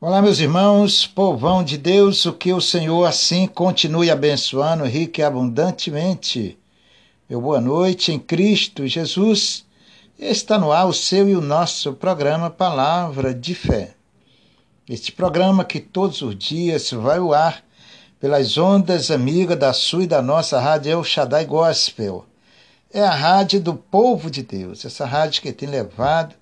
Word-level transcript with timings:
Olá, 0.00 0.22
meus 0.22 0.38
irmãos, 0.38 1.08
povão 1.08 1.64
de 1.64 1.76
Deus, 1.76 2.24
o 2.24 2.32
que 2.32 2.52
o 2.52 2.60
Senhor 2.60 3.04
assim 3.04 3.48
continue 3.48 4.12
abençoando 4.12 4.84
rica 4.84 5.20
e 5.20 5.24
abundantemente. 5.24 6.56
Meu 7.28 7.40
boa 7.40 7.60
noite 7.60 8.12
em 8.12 8.18
Cristo 8.20 8.86
Jesus. 8.86 9.66
Está 10.16 10.56
no 10.56 10.70
ar 10.70 10.86
o 10.86 10.92
seu 10.92 11.28
e 11.28 11.34
o 11.34 11.40
nosso 11.40 11.94
programa 11.94 12.48
Palavra 12.48 13.34
de 13.34 13.56
Fé. 13.56 13.96
Este 14.88 15.10
programa 15.10 15.64
que 15.64 15.80
todos 15.80 16.22
os 16.22 16.38
dias 16.38 16.92
vai 16.92 17.18
ao 17.18 17.34
ar 17.34 17.64
pelas 18.20 18.56
ondas 18.56 19.10
amigas 19.10 19.58
da 19.58 19.72
sua 19.72 20.04
e 20.04 20.06
da 20.06 20.22
nossa 20.22 20.60
rádio 20.60 20.92
El 20.92 21.02
Shaddai 21.02 21.44
Gospel. 21.44 22.24
É 22.94 23.02
a 23.02 23.10
rádio 23.10 23.60
do 23.60 23.74
povo 23.74 24.30
de 24.30 24.44
Deus, 24.44 24.84
essa 24.84 25.04
rádio 25.04 25.42
que 25.42 25.52
tem 25.52 25.68
levado 25.68 26.36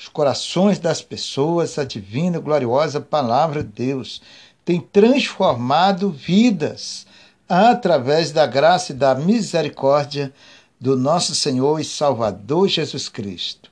os 0.00 0.08
corações 0.08 0.78
das 0.78 1.02
pessoas, 1.02 1.78
a 1.78 1.84
divina 1.84 2.38
e 2.38 2.40
gloriosa 2.40 3.02
palavra 3.02 3.62
de 3.62 3.68
Deus 3.68 4.22
tem 4.64 4.80
transformado 4.80 6.08
vidas 6.08 7.06
através 7.46 8.30
da 8.30 8.46
graça 8.46 8.92
e 8.92 8.94
da 8.94 9.14
misericórdia 9.14 10.32
do 10.80 10.96
nosso 10.96 11.34
Senhor 11.34 11.78
e 11.78 11.84
Salvador 11.84 12.66
Jesus 12.66 13.10
Cristo. 13.10 13.70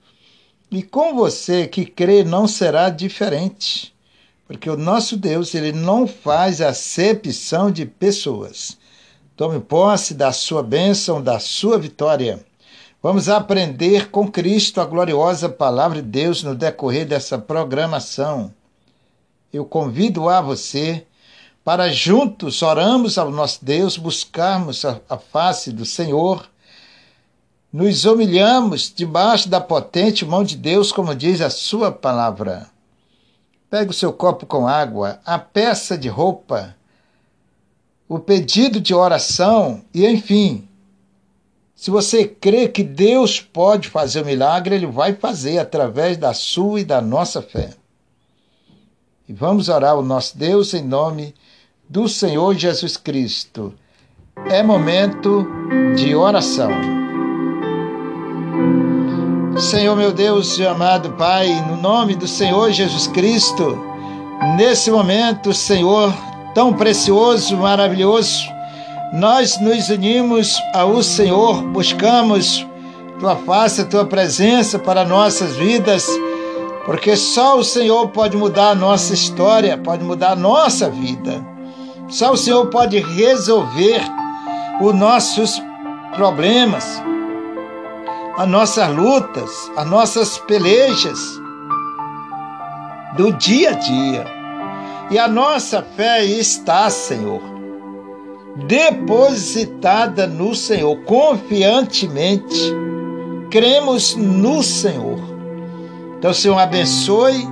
E 0.70 0.82
com 0.82 1.14
você 1.14 1.66
que 1.66 1.86
crê 1.86 2.22
não 2.22 2.46
será 2.46 2.90
diferente, 2.90 3.94
porque 4.46 4.68
o 4.68 4.76
nosso 4.76 5.16
Deus, 5.16 5.54
ele 5.54 5.72
não 5.72 6.06
faz 6.06 6.60
acepção 6.60 7.70
de 7.70 7.86
pessoas. 7.86 8.76
Tome 9.34 9.60
posse 9.60 10.12
da 10.12 10.30
sua 10.30 10.62
bênção, 10.62 11.22
da 11.22 11.38
sua 11.38 11.78
vitória. 11.78 12.44
Vamos 13.00 13.28
aprender 13.28 14.10
com 14.10 14.28
Cristo 14.28 14.80
a 14.80 14.84
gloriosa 14.84 15.48
palavra 15.48 16.02
de 16.02 16.08
Deus 16.08 16.42
no 16.42 16.52
decorrer 16.52 17.06
dessa 17.06 17.38
programação. 17.38 18.52
Eu 19.52 19.64
convido 19.64 20.28
a 20.28 20.40
você 20.40 21.06
para 21.64 21.92
juntos 21.92 22.60
oramos 22.60 23.16
ao 23.16 23.30
nosso 23.30 23.64
Deus, 23.64 23.96
buscarmos 23.96 24.84
a, 24.84 25.16
face 25.16 25.70
do 25.70 25.84
Senhor, 25.84 26.50
nos 27.72 28.04
humilhamos 28.04 28.92
debaixo 28.92 29.48
da 29.48 29.60
potente 29.60 30.24
mão 30.24 30.42
de 30.42 30.56
Deus, 30.56 30.90
como 30.90 31.14
diz 31.14 31.40
a 31.40 31.50
sua 31.50 31.92
palavra. 31.92 32.68
Pegue 33.70 33.90
o 33.90 33.94
seu 33.94 34.12
copo 34.12 34.44
com 34.44 34.66
água, 34.66 35.20
a 35.24 35.38
peça 35.38 35.96
de 35.96 36.08
roupa, 36.08 36.74
o 38.08 38.18
pedido 38.18 38.80
de 38.80 38.92
oração 38.92 39.84
e, 39.94 40.04
enfim, 40.04 40.67
se 41.78 41.92
você 41.92 42.24
crê 42.24 42.66
que 42.66 42.82
Deus 42.82 43.40
pode 43.40 43.88
fazer 43.88 44.22
o 44.22 44.26
milagre, 44.26 44.74
Ele 44.74 44.86
vai 44.86 45.12
fazer 45.12 45.60
através 45.60 46.16
da 46.16 46.34
sua 46.34 46.80
e 46.80 46.84
da 46.84 47.00
nossa 47.00 47.40
fé. 47.40 47.70
E 49.28 49.32
vamos 49.32 49.68
orar 49.68 49.92
ao 49.92 50.02
nosso 50.02 50.36
Deus 50.36 50.74
em 50.74 50.82
nome 50.82 51.36
do 51.88 52.08
Senhor 52.08 52.56
Jesus 52.56 52.96
Cristo. 52.96 53.72
É 54.50 54.60
momento 54.60 55.46
de 55.94 56.16
oração. 56.16 56.68
Senhor 59.56 59.94
meu 59.94 60.12
Deus 60.12 60.58
e 60.58 60.66
amado 60.66 61.12
Pai, 61.12 61.46
no 61.68 61.76
nome 61.76 62.16
do 62.16 62.26
Senhor 62.26 62.72
Jesus 62.72 63.06
Cristo, 63.06 63.80
nesse 64.56 64.90
momento, 64.90 65.54
Senhor, 65.54 66.12
tão 66.52 66.74
precioso, 66.74 67.56
maravilhoso, 67.56 68.57
nós 69.12 69.58
nos 69.58 69.88
unimos 69.88 70.60
ao 70.74 71.02
Senhor, 71.02 71.62
buscamos 71.62 72.66
tua 73.18 73.36
face, 73.36 73.84
tua 73.86 74.04
presença 74.04 74.78
para 74.78 75.04
nossas 75.04 75.56
vidas, 75.56 76.06
porque 76.84 77.16
só 77.16 77.58
o 77.58 77.64
Senhor 77.64 78.08
pode 78.08 78.36
mudar 78.36 78.70
a 78.70 78.74
nossa 78.74 79.14
história, 79.14 79.78
pode 79.78 80.04
mudar 80.04 80.32
a 80.32 80.36
nossa 80.36 80.90
vida. 80.90 81.44
Só 82.08 82.32
o 82.32 82.36
Senhor 82.36 82.66
pode 82.66 82.98
resolver 82.98 84.02
os 84.80 84.94
nossos 84.94 85.60
problemas, 86.14 87.02
as 88.36 88.48
nossas 88.48 88.94
lutas, 88.94 89.50
as 89.76 89.86
nossas 89.88 90.38
pelejas 90.38 91.18
do 93.16 93.32
dia 93.32 93.70
a 93.70 93.74
dia. 93.74 94.26
E 95.10 95.18
a 95.18 95.26
nossa 95.26 95.82
fé 95.96 96.24
está, 96.24 96.88
Senhor 96.90 97.57
depositada 98.56 100.26
no 100.26 100.54
Senhor, 100.54 100.96
confiantemente, 101.04 102.72
cremos 103.50 104.14
no 104.16 104.62
Senhor. 104.62 105.18
Então, 106.18 106.34
Senhor, 106.34 106.58
abençoe 106.58 107.46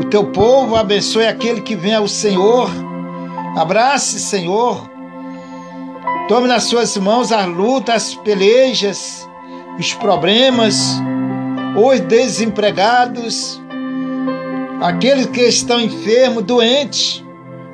o 0.00 0.04
teu 0.04 0.24
povo, 0.26 0.76
abençoe 0.76 1.26
aquele 1.26 1.60
que 1.60 1.76
vem 1.76 1.94
ao 1.94 2.08
Senhor. 2.08 2.68
Abrace, 3.56 4.18
Senhor. 4.20 4.88
Tome 6.28 6.46
nas 6.46 6.64
suas 6.64 6.96
mãos 6.96 7.32
as 7.32 7.46
lutas, 7.46 7.94
as 7.94 8.14
pelejas, 8.14 9.28
os 9.78 9.94
problemas, 9.94 11.00
os 11.76 12.00
desempregados, 12.00 13.60
aqueles 14.80 15.26
que 15.26 15.40
estão 15.42 15.80
enfermos, 15.80 16.42
doentes, 16.42 17.24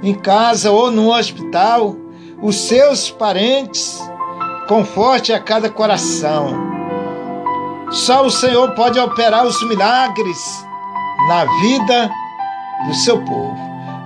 em 0.02 0.14
casa 0.14 0.70
ou 0.70 0.90
no 0.90 1.12
hospital 1.12 1.96
os 2.44 2.56
seus 2.56 3.10
parentes, 3.10 3.98
conforte 4.68 5.32
a 5.32 5.40
cada 5.40 5.70
coração. 5.70 6.54
Só 7.90 8.26
o 8.26 8.30
Senhor 8.30 8.72
pode 8.72 9.00
operar 9.00 9.46
os 9.46 9.66
milagres 9.66 10.62
na 11.26 11.46
vida 11.62 12.10
do 12.86 12.94
seu 12.96 13.16
povo. 13.24 13.56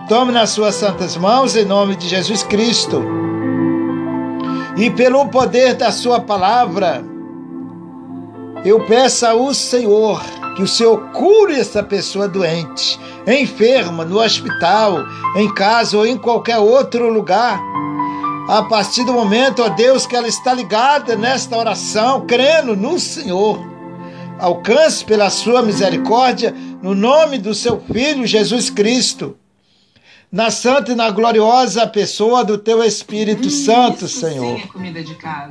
Tome 0.09 0.31
nas 0.31 0.51
suas 0.51 0.77
santas 0.77 1.17
mãos 1.17 1.57
em 1.57 1.65
nome 1.65 1.97
de 1.97 2.07
Jesus 2.07 2.45
Cristo. 2.45 3.03
E 4.77 4.89
pelo 4.89 5.27
poder 5.31 5.75
da 5.75 5.91
sua 5.91 6.21
palavra, 6.21 7.05
eu 8.65 8.87
peço 8.87 9.27
ao 9.27 9.53
Senhor 9.53 10.23
que 10.55 10.63
o 10.63 10.69
Senhor 10.69 11.11
cure 11.11 11.59
essa 11.59 11.83
pessoa 11.83 12.29
doente, 12.29 13.01
enferma, 13.27 14.05
no 14.05 14.21
hospital, 14.21 14.99
em 15.35 15.53
casa 15.55 15.99
ou 15.99 16.07
em 16.07 16.17
qualquer 16.17 16.59
outro 16.59 17.09
lugar 17.09 17.61
a 18.49 18.63
partir 18.63 19.05
do 19.05 19.13
momento, 19.13 19.63
ó 19.63 19.69
Deus, 19.69 20.07
que 20.07 20.17
ela 20.17 20.27
está 20.27 20.55
ligada 20.55 21.15
nesta 21.15 21.55
oração, 21.55 22.27
crendo 22.27 22.75
no 22.75 22.99
Senhor. 22.99 23.61
Alcance 24.39 25.05
pela 25.05 25.29
sua 25.29 25.61
misericórdia, 25.61 26.55
no 26.83 26.95
nome 26.95 27.37
do 27.37 27.55
seu 27.55 27.79
Filho 27.79 28.27
Jesus 28.27 28.71
Cristo, 28.71 29.37
na 30.33 30.51
santa 30.51 30.93
e 30.93 30.95
na 30.95 31.11
gloriosa 31.11 31.87
pessoa 31.87 32.43
do 32.43 32.57
teu 32.57 32.83
Espírito 32.83 33.49
hum, 33.49 33.51
Santo, 33.51 34.09
Senhor. 34.09 34.59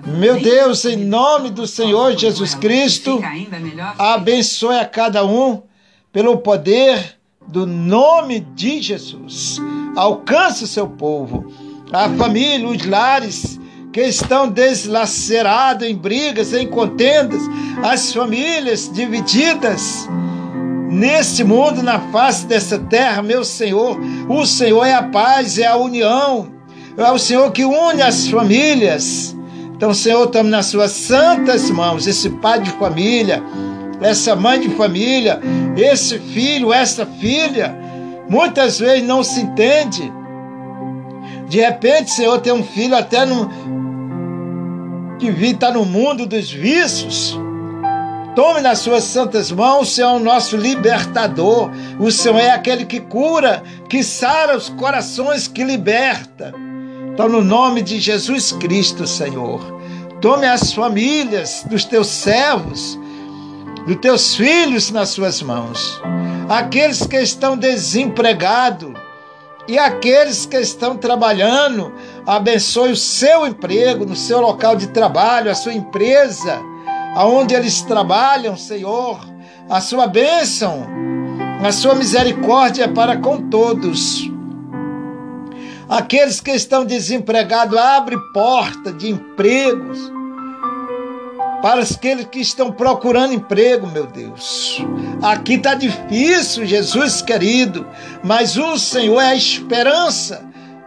Meu 0.07 0.39
Deus, 0.39 0.83
em 0.85 0.97
nome 0.97 1.51
do 1.51 1.67
Senhor 1.67 2.17
Jesus 2.17 2.55
Cristo, 2.55 3.21
abençoe 3.99 4.79
a 4.79 4.85
cada 4.85 5.23
um 5.23 5.61
pelo 6.11 6.39
poder 6.39 7.15
do 7.47 7.67
nome 7.67 8.39
de 8.39 8.81
Jesus. 8.81 9.59
Alcance 9.95 10.63
o 10.63 10.67
seu 10.67 10.87
povo 10.87 11.53
a 11.91 12.09
família, 12.09 12.67
os 12.67 12.85
lares 12.85 13.59
que 13.91 14.01
estão 14.01 14.47
deslacerados 14.47 15.87
em 15.87 15.95
brigas, 15.95 16.53
em 16.53 16.67
contendas, 16.67 17.41
as 17.83 18.13
famílias 18.13 18.91
divididas 18.93 20.07
nesse 20.89 21.43
mundo, 21.43 21.81
na 21.81 21.99
face 22.11 22.45
dessa 22.45 22.77
terra, 22.77 23.21
meu 23.21 23.43
Senhor. 23.43 23.97
O 24.29 24.45
Senhor 24.45 24.85
é 24.85 24.93
a 24.93 25.03
paz, 25.03 25.57
é 25.57 25.65
a 25.65 25.77
união, 25.77 26.51
é 26.97 27.11
o 27.11 27.17
Senhor 27.17 27.51
que 27.51 27.63
une 27.63 28.01
as 28.01 28.27
famílias. 28.27 29.35
Então, 29.75 29.93
Senhor, 29.93 30.27
tome 30.27 30.49
nas 30.49 30.67
suas 30.67 30.91
santas 30.91 31.69
mãos 31.69 32.07
esse 32.07 32.29
pai 32.29 32.61
de 32.61 32.71
família, 32.71 33.43
essa 34.01 34.35
mãe 34.35 34.59
de 34.59 34.69
família, 34.69 35.39
esse 35.75 36.19
filho, 36.19 36.73
essa 36.73 37.05
filha. 37.05 37.75
Muitas 38.29 38.79
vezes 38.79 39.07
não 39.07 39.23
se 39.23 39.41
entende, 39.41 40.11
de 41.47 41.59
repente, 41.59 42.11
Senhor, 42.11 42.39
tem 42.41 42.51
um 42.51 42.63
filho 42.63 42.95
até 42.95 43.25
no, 43.25 43.49
que 45.17 45.27
está 45.27 45.71
no 45.71 45.85
mundo 45.85 46.25
dos 46.25 46.51
vícios. 46.51 47.39
Tome 48.35 48.61
nas 48.61 48.79
suas 48.79 49.03
santas 49.03 49.51
mãos, 49.51 49.87
o 49.87 49.91
Senhor 49.91 50.09
é 50.09 50.15
o 50.15 50.19
nosso 50.19 50.57
libertador. 50.57 51.71
O 51.99 52.11
Senhor 52.11 52.37
é 52.37 52.51
aquele 52.51 52.85
que 52.85 52.99
cura, 52.99 53.63
que 53.89 54.03
sara 54.03 54.55
os 54.55 54.69
corações, 54.69 55.47
que 55.47 55.63
liberta. 55.63 56.53
Então, 57.13 57.27
no 57.27 57.43
nome 57.43 57.81
de 57.81 57.99
Jesus 57.99 58.51
Cristo, 58.51 59.07
Senhor, 59.07 59.59
tome 60.21 60.45
as 60.45 60.71
famílias 60.73 61.65
dos 61.67 61.83
teus 61.83 62.07
servos, 62.07 62.99
dos 63.87 63.95
teus 63.95 64.35
filhos 64.35 64.91
nas 64.91 65.09
suas 65.09 65.41
mãos. 65.41 65.99
Aqueles 66.47 67.07
que 67.07 67.19
estão 67.19 67.57
desempregados, 67.57 68.93
e 69.67 69.77
aqueles 69.77 70.45
que 70.45 70.57
estão 70.57 70.95
trabalhando, 70.95 71.93
abençoe 72.25 72.91
o 72.91 72.95
seu 72.95 73.45
emprego, 73.45 74.05
no 74.05 74.15
seu 74.15 74.39
local 74.39 74.75
de 74.75 74.87
trabalho, 74.87 75.51
a 75.51 75.55
sua 75.55 75.73
empresa, 75.73 76.59
aonde 77.15 77.53
eles 77.53 77.81
trabalham, 77.81 78.55
Senhor, 78.55 79.19
a 79.69 79.81
sua 79.81 80.07
bênção 80.07 80.87
A 81.61 81.71
sua 81.71 81.95
misericórdia 81.95 82.83
é 82.83 82.87
para 82.87 83.17
com 83.17 83.49
todos. 83.49 84.29
Aqueles 85.89 86.39
que 86.39 86.51
estão 86.51 86.85
desempregados, 86.85 87.77
abre 87.77 88.15
porta 88.31 88.93
de 88.93 89.09
empregos 89.09 90.16
para 91.61 91.81
aqueles 91.81 92.25
que 92.25 92.39
estão 92.39 92.71
procurando 92.71 93.33
emprego, 93.33 93.87
meu 93.87 94.05
Deus. 94.05 94.83
Aqui 95.21 95.53
está 95.53 95.73
difícil, 95.73 96.65
Jesus 96.65 97.21
querido, 97.21 97.87
mas 98.23 98.57
o 98.57 98.77
Senhor 98.77 99.19
é 99.19 99.29
a 99.29 99.35
esperança 99.35 100.45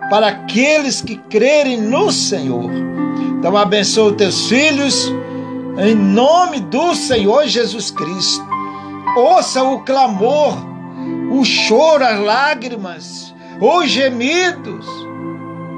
para 0.09 0.29
aqueles 0.29 1.01
que 1.01 1.17
crerem 1.17 1.81
no 1.81 2.11
Senhor. 2.13 2.71
Então 3.39 3.57
abençoa 3.57 4.11
os 4.11 4.17
teus 4.17 4.49
filhos, 4.49 5.13
em 5.79 5.95
nome 5.95 6.61
do 6.61 6.95
Senhor 6.95 7.47
Jesus 7.47 7.91
Cristo. 7.91 8.45
Ouça 9.17 9.63
o 9.63 9.81
clamor, 9.81 10.57
o 11.33 11.45
choro, 11.45 12.05
as 12.05 12.21
lágrimas, 12.21 13.35
os 13.61 13.91
gemidos 13.91 14.87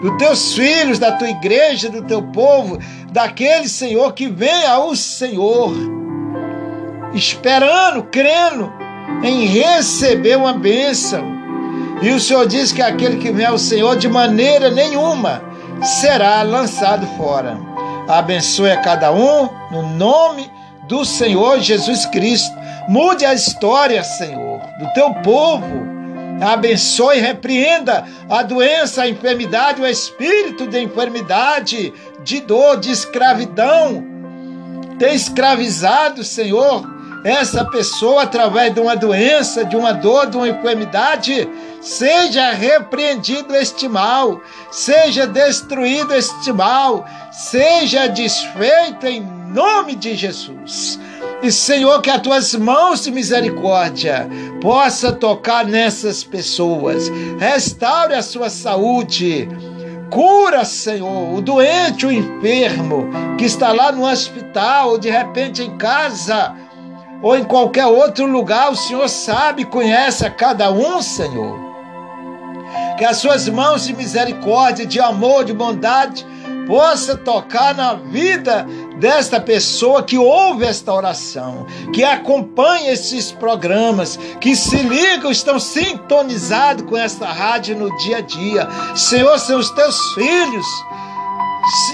dos 0.03 0.17
teus 0.19 0.55
filhos, 0.55 0.99
da 0.99 1.12
tua 1.12 1.31
igreja, 1.31 1.89
do 1.89 2.03
teu 2.03 2.21
povo, 2.21 2.79
daquele 3.12 3.69
Senhor 3.69 4.12
que 4.14 4.26
vem 4.26 4.67
ao 4.67 4.97
Senhor, 4.97 5.73
esperando, 7.12 8.05
crendo 8.05 8.73
em 9.23 9.47
receber 9.47 10.37
uma 10.37 10.55
bênção. 10.55 11.23
E 12.00 12.11
o 12.11 12.19
Senhor 12.19 12.47
diz 12.47 12.73
que 12.73 12.82
aquele 12.82 13.19
que 13.19 13.31
vem 13.31 13.47
ao 13.47 13.59
Senhor 13.59 13.97
de 13.97 14.09
maneira 14.09 14.70
nenhuma 14.70 15.43
será 15.82 16.43
lançado 16.43 17.06
fora. 17.17 17.56
Abençoe 18.09 18.70
a 18.70 18.81
cada 18.81 19.12
um 19.12 19.49
no 19.70 19.82
nome 19.82 20.50
do 20.88 21.05
Senhor 21.05 21.61
Jesus 21.61 22.06
Cristo. 22.06 22.56
Mude 22.88 23.25
a 23.25 23.35
história, 23.35 24.03
Senhor, 24.03 24.61
do 24.81 24.93
teu 24.94 25.15
povo. 25.23 25.92
Abençoe 26.43 27.19
e 27.19 27.21
repreenda 27.21 28.05
a 28.29 28.43
doença, 28.43 29.03
a 29.03 29.09
enfermidade, 29.09 29.81
o 29.81 29.87
espírito 29.87 30.67
de 30.67 30.81
enfermidade, 30.81 31.93
de 32.25 32.41
dor, 32.41 32.79
de 32.79 32.91
escravidão. 32.91 34.05
Tem 34.99 35.15
escravizado, 35.15 36.25
Senhor, 36.25 36.85
essa 37.25 37.65
pessoa 37.65 38.25
através 38.25 38.75
de 38.75 38.81
uma 38.81 38.97
doença, 38.97 39.65
de 39.65 39.77
uma 39.77 39.93
dor, 39.93 40.29
de 40.29 40.37
uma 40.37 40.49
enfermidade, 40.49 41.49
seja 41.81 42.50
repreendido 42.50 43.55
este 43.55 43.89
mal, 43.89 44.41
seja 44.71 45.27
destruído 45.27 46.12
este 46.15 46.53
mal, 46.53 47.06
seja 47.31 48.09
desfeito 48.09 49.06
em 49.06 49.21
nome 49.21 49.94
de 49.94 50.17
Jesus. 50.17 50.99
E 51.43 51.50
Senhor, 51.50 52.00
que 52.00 52.09
as 52.09 52.21
tuas 52.21 52.55
mãos 52.55 53.03
de 53.03 53.11
misericórdia 53.11 54.29
possa 54.61 55.11
tocar 55.11 55.67
nessas 55.67 56.23
pessoas, 56.23 57.11
restaure 57.41 58.15
a 58.15 58.23
sua 58.23 58.49
saúde, 58.49 59.49
cura, 60.09 60.65
Senhor, 60.65 61.35
o 61.35 61.41
doente, 61.41 62.06
o 62.06 62.12
enfermo 62.12 63.11
que 63.37 63.44
está 63.44 63.73
lá 63.73 63.91
no 63.91 64.06
hospital, 64.06 64.91
ou 64.91 64.99
de 64.99 65.11
repente 65.11 65.65
em 65.65 65.77
casa, 65.77 66.55
ou 67.21 67.37
em 67.37 67.43
qualquer 67.43 67.87
outro 67.87 68.25
lugar, 68.25 68.71
o 68.71 68.77
Senhor 68.77 69.09
sabe, 69.09 69.65
conhece 69.65 70.25
a 70.25 70.31
cada 70.31 70.71
um, 70.71 71.03
Senhor. 71.03 71.59
Que 72.97 73.05
as 73.05 73.17
suas 73.17 73.49
mãos 73.49 73.85
de 73.85 73.97
misericórdia, 73.97 74.87
de 74.87 75.00
amor, 75.00 75.44
de 75.44 75.53
bondade, 75.53 76.25
possa 76.67 77.17
tocar 77.17 77.75
na 77.75 77.94
vida 77.94 78.67
desta 78.99 79.41
pessoa 79.41 80.03
que 80.03 80.19
ouve 80.19 80.65
esta 80.65 80.93
oração, 80.93 81.67
que 81.93 82.05
acompanha 82.05 82.93
esses 82.93 83.33
programas, 83.33 84.19
que 84.41 84.55
se 84.55 84.77
ligam, 84.77 85.31
estão 85.31 85.59
sintonizados 85.59 86.85
com 86.87 86.97
esta 86.97 87.27
rádio 87.27 87.77
no 87.77 87.97
dia 87.99 88.19
a 88.19 88.21
dia. 88.21 88.69
Senhor, 88.94 89.39
são 89.39 89.59
os 89.59 89.71
teus 89.71 89.99
filhos. 90.15 90.67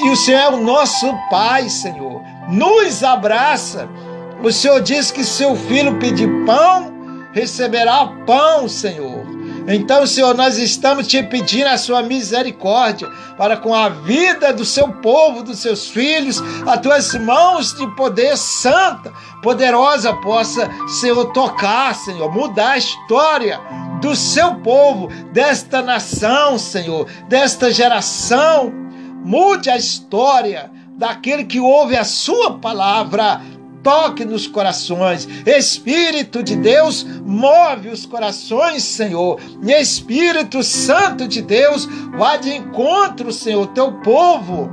E 0.05 0.11
o 0.11 0.17
Senhor 0.17 0.39
é 0.39 0.49
o 0.49 0.61
nosso 0.61 1.13
Pai, 1.31 1.69
Senhor. 1.69 2.23
Nos 2.49 3.03
abraça 3.03 3.89
o 4.43 4.53
Senhor 4.53 4.81
diz 4.81 5.11
que 5.11 5.25
seu 5.25 5.57
filho 5.57 5.99
pedir 5.99 6.29
pão, 6.47 6.93
receberá 7.33 8.07
pão, 8.25 8.69
Senhor. 8.69 9.18
Então, 9.71 10.07
Senhor, 10.07 10.35
nós 10.35 10.57
estamos 10.57 11.07
te 11.07 11.23
pedindo 11.23 11.67
a 11.67 11.77
sua 11.77 12.03
misericórdia 12.03 13.07
para 13.37 13.55
com 13.55 13.75
a 13.75 13.91
vida 13.91 14.51
do 14.51 14.65
seu 14.65 14.89
povo, 14.89 15.43
dos 15.43 15.59
seus 15.59 15.89
filhos, 15.89 16.43
as 16.67 16.81
tuas 16.81 17.15
mãos 17.15 17.75
de 17.75 17.87
poder 17.95 18.35
santa, 18.39 19.13
poderosa, 19.43 20.15
possa, 20.15 20.71
Senhor, 20.89 21.33
tocar, 21.33 21.95
Senhor, 21.95 22.33
mudar 22.33 22.71
a 22.71 22.79
história 22.79 23.61
do 24.01 24.17
seu 24.17 24.55
povo, 24.57 25.09
desta 25.33 25.83
nação, 25.83 26.59
Senhor, 26.59 27.07
desta 27.29 27.71
geração. 27.71 28.73
Mude 29.23 29.69
a 29.69 29.77
história 29.77 30.71
daquele 30.97 31.45
que 31.45 31.61
ouve 31.61 31.95
a 31.95 32.05
sua 32.05 32.59
palavra 32.59 33.43
toque 33.89 34.23
nos 34.23 34.47
corações. 34.47 35.27
Espírito 35.47 36.43
de 36.43 36.57
Deus, 36.57 37.07
move 37.25 37.89
os 37.89 38.05
corações, 38.05 38.83
Senhor. 38.83 39.41
Espírito 39.67 40.63
Santo 40.63 41.27
de 41.27 41.41
Deus, 41.41 41.89
vá 42.19 42.37
de 42.37 42.55
encontro, 42.55 43.33
Senhor, 43.33 43.67
teu 43.69 43.93
povo. 44.01 44.71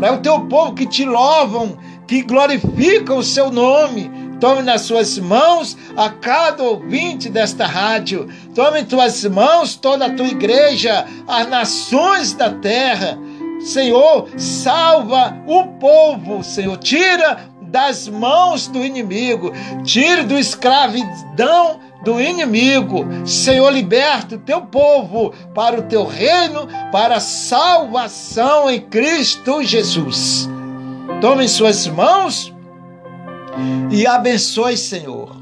É 0.00 0.12
o 0.12 0.18
teu 0.18 0.42
povo 0.42 0.72
que 0.72 0.86
te 0.86 1.04
louvam, 1.04 1.76
que 2.06 2.22
glorificam 2.22 3.18
o 3.18 3.24
seu 3.24 3.50
nome. 3.50 4.08
Tome 4.38 4.62
nas 4.62 4.82
suas 4.82 5.18
mãos 5.18 5.76
a 5.96 6.08
cada 6.08 6.62
ouvinte 6.62 7.28
desta 7.28 7.66
rádio. 7.66 8.28
Tome 8.54 8.82
em 8.82 8.84
tuas 8.84 9.24
mãos 9.24 9.74
toda 9.74 10.06
a 10.06 10.14
tua 10.14 10.28
igreja, 10.28 11.04
as 11.26 11.48
nações 11.48 12.34
da 12.34 12.50
terra. 12.50 13.18
Senhor, 13.58 14.28
salva 14.36 15.36
o 15.44 15.64
povo, 15.80 16.44
Senhor. 16.44 16.76
Tira 16.76 17.57
das 17.68 18.08
mãos 18.08 18.66
do 18.66 18.84
inimigo, 18.84 19.52
tire 19.84 20.24
do 20.24 20.38
escravidão 20.38 21.80
do 22.02 22.20
inimigo. 22.20 23.04
Senhor, 23.26 23.70
liberta 23.70 24.36
o 24.36 24.38
teu 24.38 24.62
povo 24.62 25.32
para 25.54 25.78
o 25.78 25.82
teu 25.82 26.06
reino, 26.06 26.68
para 26.90 27.16
a 27.16 27.20
salvação 27.20 28.70
em 28.70 28.80
Cristo 28.80 29.62
Jesus. 29.62 30.48
Tome 31.20 31.44
em 31.44 31.48
suas 31.48 31.86
mãos 31.86 32.54
e 33.90 34.06
abençoe, 34.06 34.76
Senhor. 34.76 35.36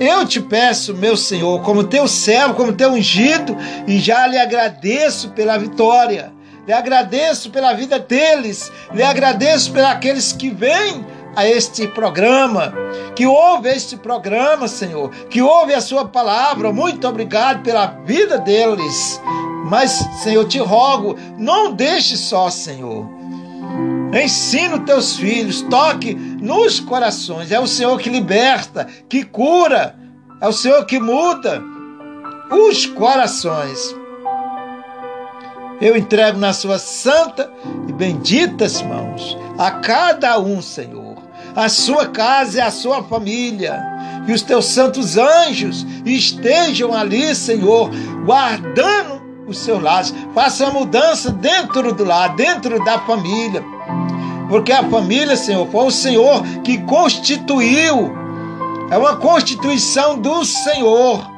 Eu 0.00 0.26
te 0.26 0.40
peço, 0.40 0.92
meu 0.92 1.16
Senhor, 1.16 1.62
como 1.62 1.84
teu 1.84 2.08
servo, 2.08 2.54
como 2.54 2.72
teu 2.72 2.90
ungido, 2.90 3.56
e 3.86 3.98
já 4.00 4.26
lhe 4.26 4.36
agradeço 4.36 5.30
pela 5.30 5.56
vitória. 5.56 6.32
Lhe 6.66 6.72
agradeço 6.72 7.50
pela 7.50 7.74
vida 7.74 7.98
deles, 7.98 8.72
lhe 8.92 9.02
agradeço 9.02 9.70
pelos 9.70 9.88
aqueles 9.88 10.32
que 10.32 10.48
vêm 10.48 11.04
a 11.36 11.46
este 11.46 11.86
programa, 11.88 12.72
que 13.14 13.26
ouve 13.26 13.68
este 13.68 13.96
programa, 13.96 14.68
Senhor, 14.68 15.10
que 15.28 15.42
ouve 15.42 15.74
a 15.74 15.80
Sua 15.80 16.04
palavra. 16.04 16.72
Muito 16.72 17.06
obrigado 17.06 17.62
pela 17.62 17.86
vida 18.04 18.38
deles. 18.38 19.20
Mas, 19.64 19.90
Senhor, 20.22 20.46
te 20.46 20.58
rogo, 20.58 21.16
não 21.38 21.72
deixe 21.72 22.16
só, 22.16 22.50
Senhor. 22.50 23.08
Ensina 24.12 24.76
os 24.76 24.84
teus 24.84 25.16
filhos, 25.16 25.62
toque 25.62 26.14
nos 26.14 26.78
corações. 26.78 27.50
É 27.50 27.58
o 27.58 27.66
Senhor 27.66 27.98
que 27.98 28.10
liberta, 28.10 28.86
que 29.08 29.24
cura, 29.24 29.96
é 30.40 30.46
o 30.46 30.52
Senhor 30.52 30.84
que 30.84 31.00
muda 31.00 31.62
os 32.50 32.86
corações. 32.86 33.94
Eu 35.80 35.96
entrego 35.96 36.38
nas 36.38 36.58
suas 36.58 36.82
santa 36.82 37.50
e 37.88 37.92
benditas 37.92 38.80
mãos 38.82 39.36
a 39.58 39.70
cada 39.72 40.38
um, 40.38 40.62
Senhor 40.62 41.03
a 41.54 41.68
sua 41.68 42.06
casa 42.06 42.58
e 42.58 42.60
a 42.60 42.70
sua 42.70 43.02
família. 43.02 43.82
Que 44.26 44.32
os 44.32 44.42
teus 44.42 44.66
santos 44.66 45.16
anjos 45.16 45.86
estejam 46.04 46.94
ali, 46.94 47.34
Senhor, 47.34 47.90
guardando 48.24 49.22
os 49.46 49.58
seus 49.58 49.82
lares. 49.82 50.14
Faça 50.34 50.66
a 50.66 50.70
mudança 50.70 51.30
dentro 51.30 51.92
do 51.92 52.04
lar, 52.04 52.34
dentro 52.34 52.82
da 52.84 52.98
família. 53.00 53.62
Porque 54.48 54.72
a 54.72 54.84
família, 54.84 55.36
Senhor, 55.36 55.66
foi 55.70 55.86
o 55.86 55.90
Senhor 55.90 56.42
que 56.62 56.78
constituiu. 56.78 58.12
É 58.90 58.98
uma 58.98 59.16
constituição 59.16 60.18
do 60.18 60.44
Senhor. 60.44 61.30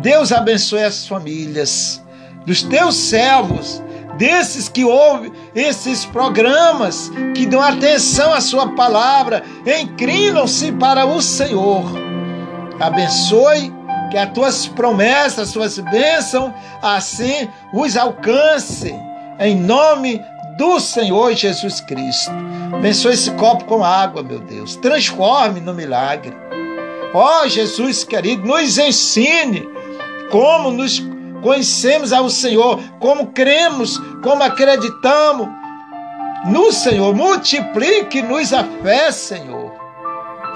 Deus 0.00 0.32
abençoe 0.32 0.84
as 0.84 1.06
famílias 1.06 2.02
dos 2.46 2.62
teus 2.62 2.94
servos 2.94 3.82
desses 4.16 4.68
que 4.68 4.84
ouvem 4.84 5.32
esses 5.54 6.04
programas, 6.04 7.10
que 7.34 7.46
dão 7.46 7.60
atenção 7.60 8.32
à 8.32 8.40
Sua 8.40 8.68
palavra, 8.74 9.42
inclinam-se 9.66 10.72
para 10.72 11.06
o 11.06 11.20
Senhor. 11.20 11.84
Abençoe 12.80 13.72
que 14.10 14.18
as 14.18 14.32
tuas 14.32 14.66
promessas, 14.66 15.48
as 15.48 15.52
tuas 15.52 15.78
bênçãos, 15.78 16.52
assim 16.82 17.48
os 17.72 17.96
alcance, 17.96 18.94
em 19.40 19.56
nome 19.56 20.20
do 20.56 20.78
Senhor 20.78 21.32
Jesus 21.34 21.80
Cristo. 21.80 22.32
Abençoe 22.72 23.14
esse 23.14 23.30
copo 23.32 23.64
com 23.64 23.84
água, 23.84 24.22
meu 24.22 24.38
Deus. 24.38 24.76
Transforme 24.76 25.60
no 25.60 25.74
milagre. 25.74 26.32
Ó 27.12 27.42
oh, 27.42 27.48
Jesus 27.48 28.04
querido, 28.04 28.46
nos 28.46 28.76
ensine 28.78 29.68
como 30.30 30.70
nos 30.70 30.98
conhecemos 31.44 32.10
ao 32.10 32.30
Senhor, 32.30 32.80
como 32.98 33.26
cremos, 33.26 33.98
como 34.22 34.42
acreditamos 34.42 35.46
no 36.46 36.72
Senhor. 36.72 37.14
Multiplique-nos 37.14 38.54
a 38.54 38.64
fé, 38.82 39.12
Senhor. 39.12 39.70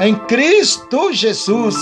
Em 0.00 0.14
Cristo 0.14 1.12
Jesus, 1.12 1.76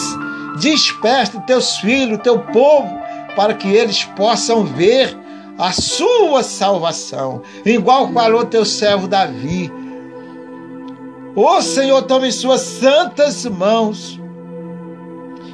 desperte 0.58 1.38
teus 1.46 1.76
filhos, 1.76 2.18
teu 2.25 2.40
povo, 2.40 3.00
para 3.36 3.54
que 3.54 3.68
eles 3.68 4.02
possam 4.02 4.64
ver 4.64 5.16
a 5.56 5.70
sua 5.70 6.42
salvação, 6.42 7.42
igual 7.64 8.12
falou 8.12 8.44
teu 8.44 8.64
servo 8.64 9.06
Davi. 9.06 9.72
Ô 11.36 11.62
Senhor, 11.62 12.02
tome 12.02 12.28
em 12.28 12.32
suas 12.32 12.60
santas 12.62 13.44
mãos 13.46 14.18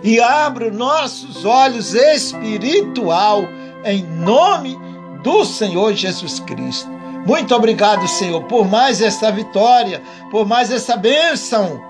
e 0.03 0.21
abra 0.21 0.71
nossos 0.71 1.45
olhos 1.45 1.95
espiritual 1.95 3.45
em 3.85 4.03
nome 4.03 4.79
do 5.23 5.45
Senhor 5.45 5.95
Jesus 5.95 6.41
Cristo. 6.41 6.91
Muito 7.27 7.55
obrigado, 7.55 8.07
Senhor, 8.09 8.43
por 8.45 8.67
mais 8.67 9.01
essa 9.01 9.31
vitória, 9.31 10.03
por 10.31 10.47
mais 10.47 10.73
essa 10.73 10.97
bênção 10.97 11.81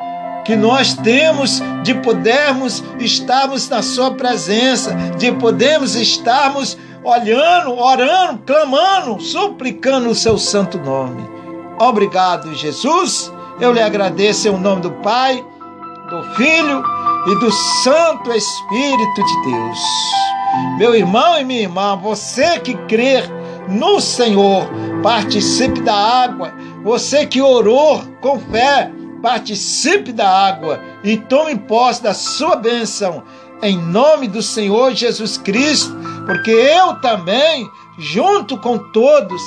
que 0.45 0.55
nós 0.55 0.95
temos 0.95 1.63
de 1.83 1.95
podermos 1.95 2.83
estarmos 2.99 3.69
na 3.69 3.81
Sua 3.81 4.11
presença, 4.11 4.95
de 5.17 5.33
podermos 5.33 5.95
estarmos 5.95 6.77
olhando, 7.03 7.79
orando, 7.79 8.43
clamando, 8.45 9.21
suplicando 9.21 10.11
o 10.11 10.15
Seu 10.15 10.37
santo 10.37 10.79
nome. 10.79 11.27
Obrigado, 11.79 12.55
Jesus. 12.55 13.33
Eu 13.59 13.73
lhe 13.73 13.81
agradeço 13.81 14.49
em 14.49 14.59
nome 14.59 14.83
do 14.83 14.91
Pai, 14.91 15.43
do 16.11 16.23
Filho 16.35 16.83
e 17.27 17.39
do 17.39 17.51
Santo 17.51 18.33
Espírito 18.33 19.25
de 19.25 19.51
Deus. 19.51 19.79
Meu 20.77 20.95
irmão 20.95 21.41
e 21.41 21.45
minha 21.45 21.63
irmã, 21.63 21.97
você 21.97 22.59
que 22.59 22.75
crer 22.87 23.29
no 23.69 24.01
Senhor, 24.01 24.69
participe 25.03 25.81
da 25.81 25.95
água. 25.95 26.53
Você 26.83 27.27
que 27.27 27.41
orou 27.41 28.03
com 28.21 28.39
fé, 28.39 28.91
participe 29.23 30.13
da 30.13 30.29
água 30.29 30.81
e 31.05 31.17
tome 31.17 31.57
posse 31.57 32.03
da 32.03 32.13
sua 32.13 32.57
bênção 32.57 33.23
em 33.63 33.79
nome 33.79 34.27
do 34.27 34.43
Senhor 34.43 34.93
Jesus 34.93 35.39
Cristo, 35.39 35.97
porque 36.27 36.51
eu 36.51 36.95
também, 37.01 37.71
junto 37.97 38.59
com 38.59 38.77
todos, 38.77 39.41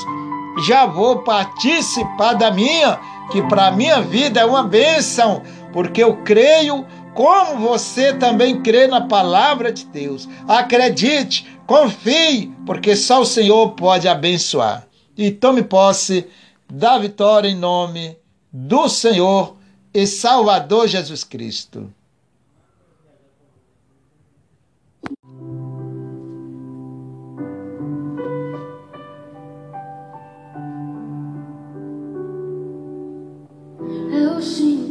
já 0.65 0.85
vou 0.85 1.19
participar 1.23 2.33
da 2.33 2.49
minha, 2.49 2.97
que 3.29 3.41
para 3.43 3.71
minha 3.71 4.01
vida 4.01 4.39
é 4.39 4.45
uma 4.45 4.63
bênção, 4.63 5.43
porque 5.73 6.01
eu 6.01 6.15
creio 6.23 6.85
como 7.15 7.69
você 7.69 8.13
também 8.13 8.61
crê 8.61 8.87
na 8.87 8.99
palavra 9.07 9.71
de 9.71 9.85
Deus. 9.85 10.27
Acredite, 10.47 11.47
confie, 11.65 12.53
porque 12.65 12.93
só 12.95 13.21
o 13.21 13.25
Senhor 13.25 13.71
pode 13.71 14.07
abençoar. 14.07 14.85
E 15.17 15.31
tome 15.31 15.63
posse 15.63 16.27
da 16.69 16.97
vitória 16.97 17.47
em 17.47 17.55
nome 17.55 18.17
do 18.51 18.89
Senhor 18.89 19.55
e 19.93 20.05
Salvador 20.05 20.89
Jesus 20.89 21.23
Cristo. 21.23 21.89
Eu 34.11 34.41
sinto 34.41 34.84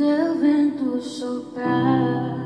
teu 0.00 0.34
vento 0.38 0.98
soprar, 0.98 2.38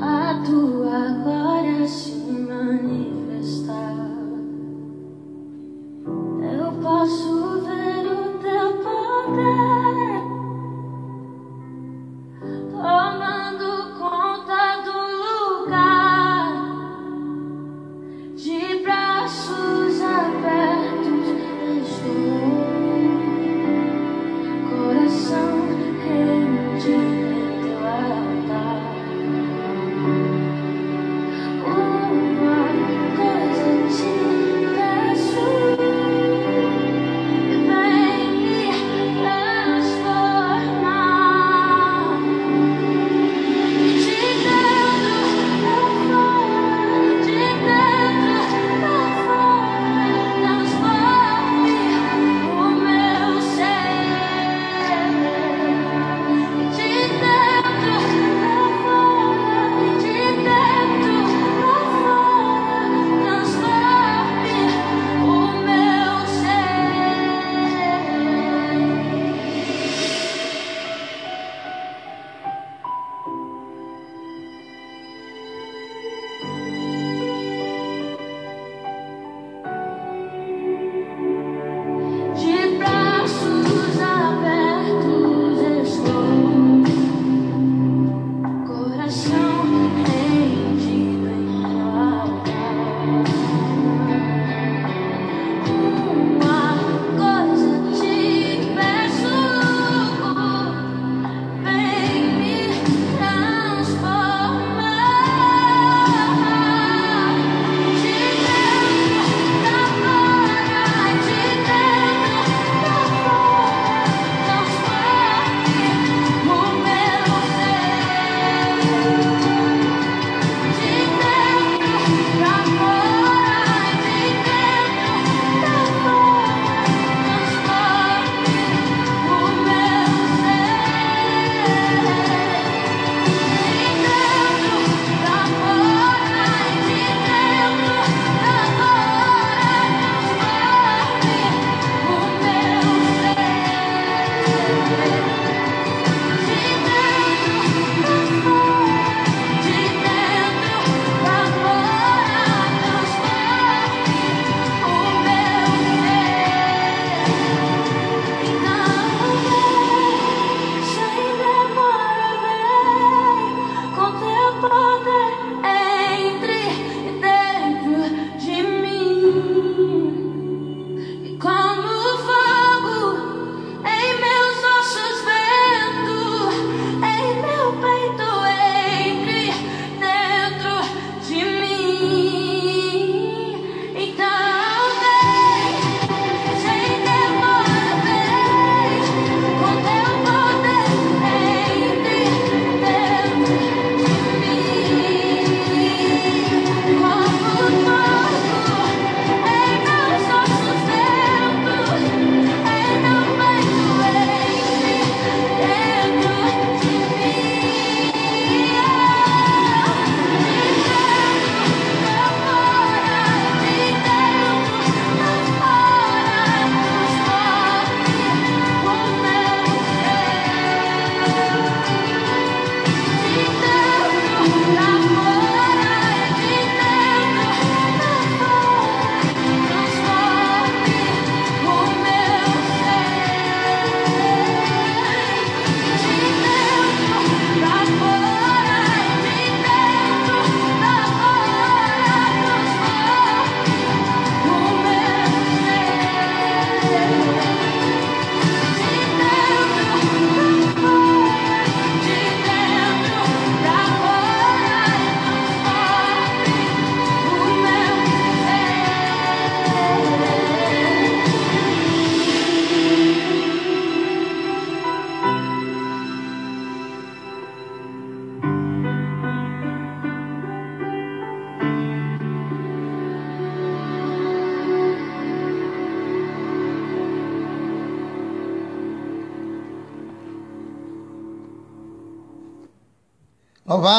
a 0.00 0.42
tua 0.44 1.22
glória 1.22 1.86
se 1.86 2.16
manifestar. 2.32 3.94
Eu 6.58 6.72
posso 6.82 7.60
ver 7.60 8.06
o 8.10 8.38
teu 8.40 8.72
poder 8.82 9.61
So 25.32 25.38
and 25.38 26.82
Jesus. 26.82 27.21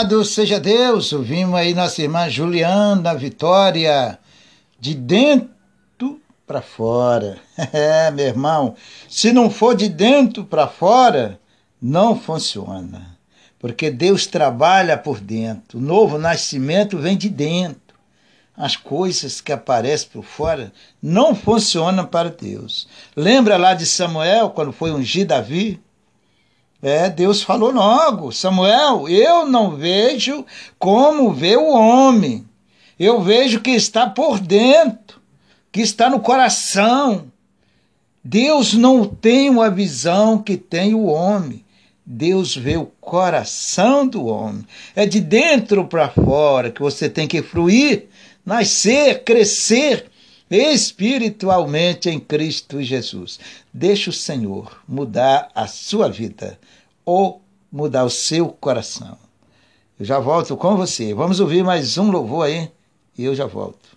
Louvado 0.03 0.25
seja 0.25 0.59
Deus, 0.59 1.13
ouvimos 1.13 1.55
aí 1.55 1.73
nossa 1.73 2.01
irmã 2.01 2.27
Juliana 2.27 3.15
Vitória, 3.15 4.19
de 4.77 4.93
dentro 4.93 6.19
para 6.45 6.61
fora. 6.61 7.37
É, 7.71 8.11
meu 8.11 8.25
irmão, 8.25 8.75
se 9.07 9.31
não 9.31 9.49
for 9.49 9.73
de 9.73 9.87
dentro 9.87 10.43
para 10.43 10.67
fora, 10.67 11.39
não 11.81 12.19
funciona. 12.19 13.17
Porque 13.57 13.89
Deus 13.89 14.27
trabalha 14.27 14.97
por 14.97 15.21
dentro. 15.21 15.77
O 15.77 15.81
novo 15.81 16.17
nascimento 16.17 16.97
vem 16.97 17.15
de 17.15 17.29
dentro. 17.29 17.97
As 18.57 18.75
coisas 18.75 19.39
que 19.39 19.53
aparecem 19.53 20.09
por 20.11 20.25
fora 20.25 20.73
não 21.01 21.33
funcionam 21.33 22.05
para 22.05 22.29
Deus. 22.29 22.89
Lembra 23.15 23.55
lá 23.55 23.73
de 23.73 23.85
Samuel, 23.85 24.49
quando 24.49 24.73
foi 24.73 24.91
ungir 24.91 25.25
Davi? 25.25 25.81
É, 26.85 27.09
Deus 27.09 27.41
falou 27.41 27.71
logo, 27.71 28.33
Samuel, 28.33 29.07
eu 29.07 29.47
não 29.47 29.77
vejo 29.77 30.45
como 30.77 31.31
vê 31.31 31.55
o 31.55 31.69
homem. 31.69 32.45
Eu 32.99 33.21
vejo 33.21 33.61
que 33.61 33.71
está 33.71 34.09
por 34.09 34.37
dentro, 34.37 35.21
que 35.71 35.79
está 35.79 36.09
no 36.09 36.19
coração. 36.19 37.31
Deus 38.21 38.73
não 38.73 39.05
tem 39.05 39.49
uma 39.49 39.69
visão 39.69 40.37
que 40.37 40.57
tem 40.57 40.93
o 40.93 41.05
homem. 41.05 41.63
Deus 42.05 42.53
vê 42.53 42.75
o 42.75 42.91
coração 42.99 44.05
do 44.05 44.25
homem. 44.25 44.67
É 44.93 45.05
de 45.05 45.21
dentro 45.21 45.87
para 45.87 46.09
fora 46.09 46.69
que 46.69 46.81
você 46.81 47.07
tem 47.09 47.29
que 47.29 47.41
fruir, 47.41 48.09
nascer, 48.45 49.23
crescer 49.23 50.11
espiritualmente 50.49 52.09
em 52.09 52.19
Cristo 52.19 52.83
Jesus. 52.83 53.39
Deixe 53.73 54.09
o 54.09 54.13
Senhor 54.13 54.83
mudar 54.85 55.49
a 55.55 55.65
sua 55.65 56.09
vida 56.09 56.59
ou 57.05 57.41
mudar 57.71 58.03
o 58.03 58.09
seu 58.09 58.49
coração. 58.49 59.17
Eu 59.99 60.05
já 60.05 60.19
volto 60.19 60.55
com 60.57 60.75
você. 60.75 61.13
Vamos 61.13 61.39
ouvir 61.39 61.63
mais 61.63 61.97
um 61.97 62.11
louvor 62.11 62.45
aí 62.45 62.71
e 63.17 63.25
eu 63.25 63.35
já 63.35 63.45
volto. 63.45 63.95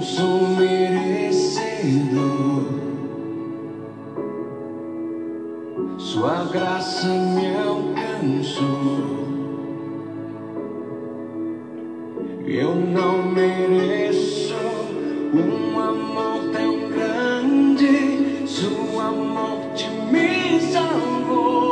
Sou 0.00 0.46
merecedor. 0.48 1.86
Sua 5.96 6.44
graça 6.44 7.06
me 7.06 7.56
alcançou. 7.56 9.26
Eu 12.46 12.74
não 12.74 13.22
mereço 13.32 14.54
um 15.34 15.80
amor 15.80 16.50
tão 16.52 16.88
grande. 16.90 18.46
Sua 18.46 19.10
morte 19.10 19.88
me 19.88 20.60
salvou. 20.60 21.65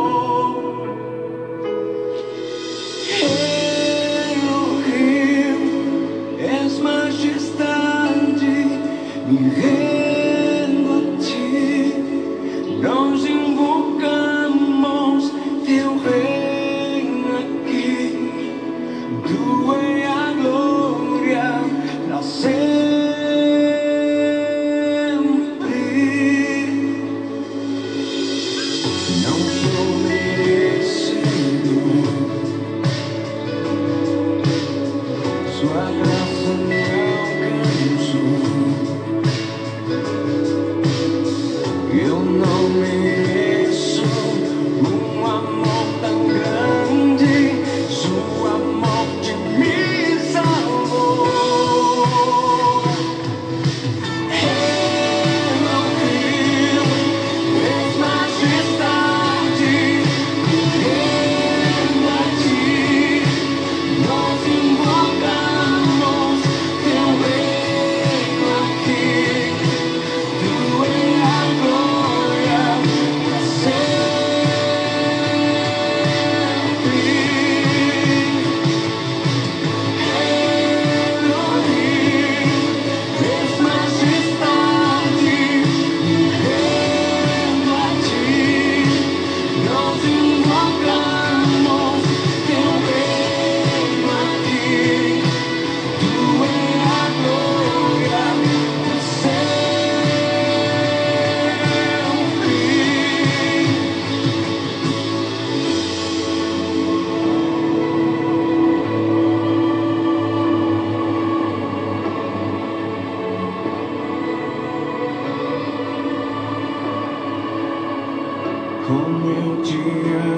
Como 118.86 119.30
eu 119.30 119.62
te 119.62 119.78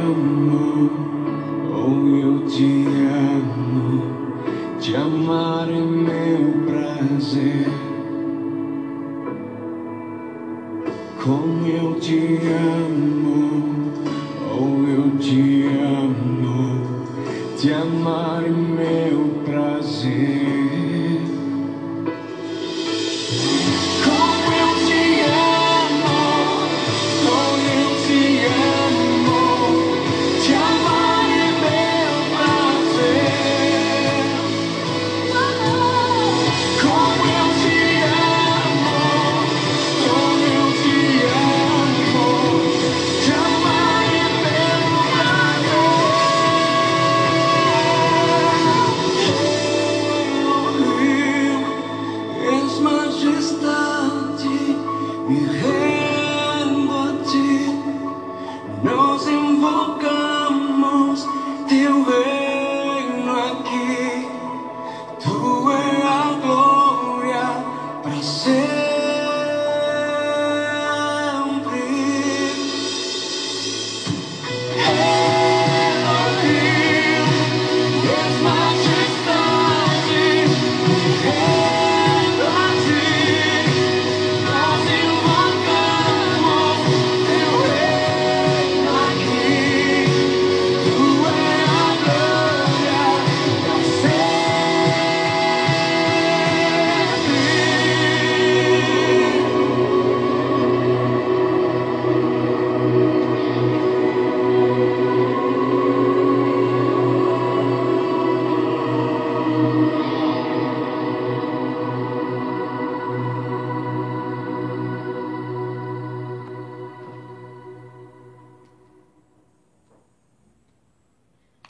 amo, 0.07 0.91
oh 1.75 2.07
eu 2.17 2.47
te 2.47 2.87
amo, 2.87 4.03
te 4.79 4.95
amar 4.95 5.69
é 5.69 5.81
meu 5.81 6.53
prazer. 6.65 7.67
Como 11.25 11.67
eu 11.67 11.99
te 11.99 12.39
amo, 12.47 12.86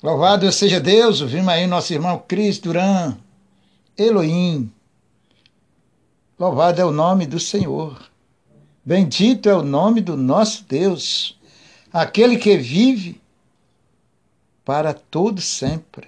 Louvado 0.07 0.53
seja 0.53 0.79
Deus, 0.79 1.21
ouvimos 1.21 1.49
aí 1.49 1.66
nosso 1.66 1.92
irmão 1.92 2.23
Cris 2.29 2.61
Duran, 2.61 3.16
Elohim. 3.99 4.71
Louvado 6.38 6.81
é 6.81 6.85
o 6.85 6.92
nome 6.92 7.27
do 7.27 7.40
Senhor. 7.40 8.01
Bendito 8.85 9.49
é 9.49 9.55
o 9.57 9.64
nome 9.64 10.01
do 10.01 10.16
nosso 10.16 10.62
Deus, 10.62 11.37
aquele 11.92 12.37
que 12.37 12.57
vive 12.57 13.21
para 14.64 14.95
todo 14.95 15.40
sempre. 15.40 16.07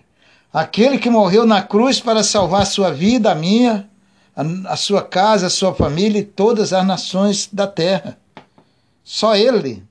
Aquele 0.52 0.98
que 0.98 1.10
morreu 1.10 1.44
na 1.44 1.60
cruz 1.60 1.98
para 1.98 2.22
salvar 2.22 2.62
a 2.62 2.66
sua 2.66 2.92
vida, 2.92 3.32
a 3.32 3.34
minha, 3.34 3.90
a, 4.36 4.74
a 4.74 4.76
sua 4.76 5.02
casa, 5.02 5.48
a 5.48 5.50
sua 5.50 5.74
família 5.74 6.20
e 6.20 6.24
todas 6.24 6.72
as 6.72 6.86
nações 6.86 7.48
da 7.52 7.66
terra. 7.66 8.16
Só 9.02 9.34
Ele 9.34 9.87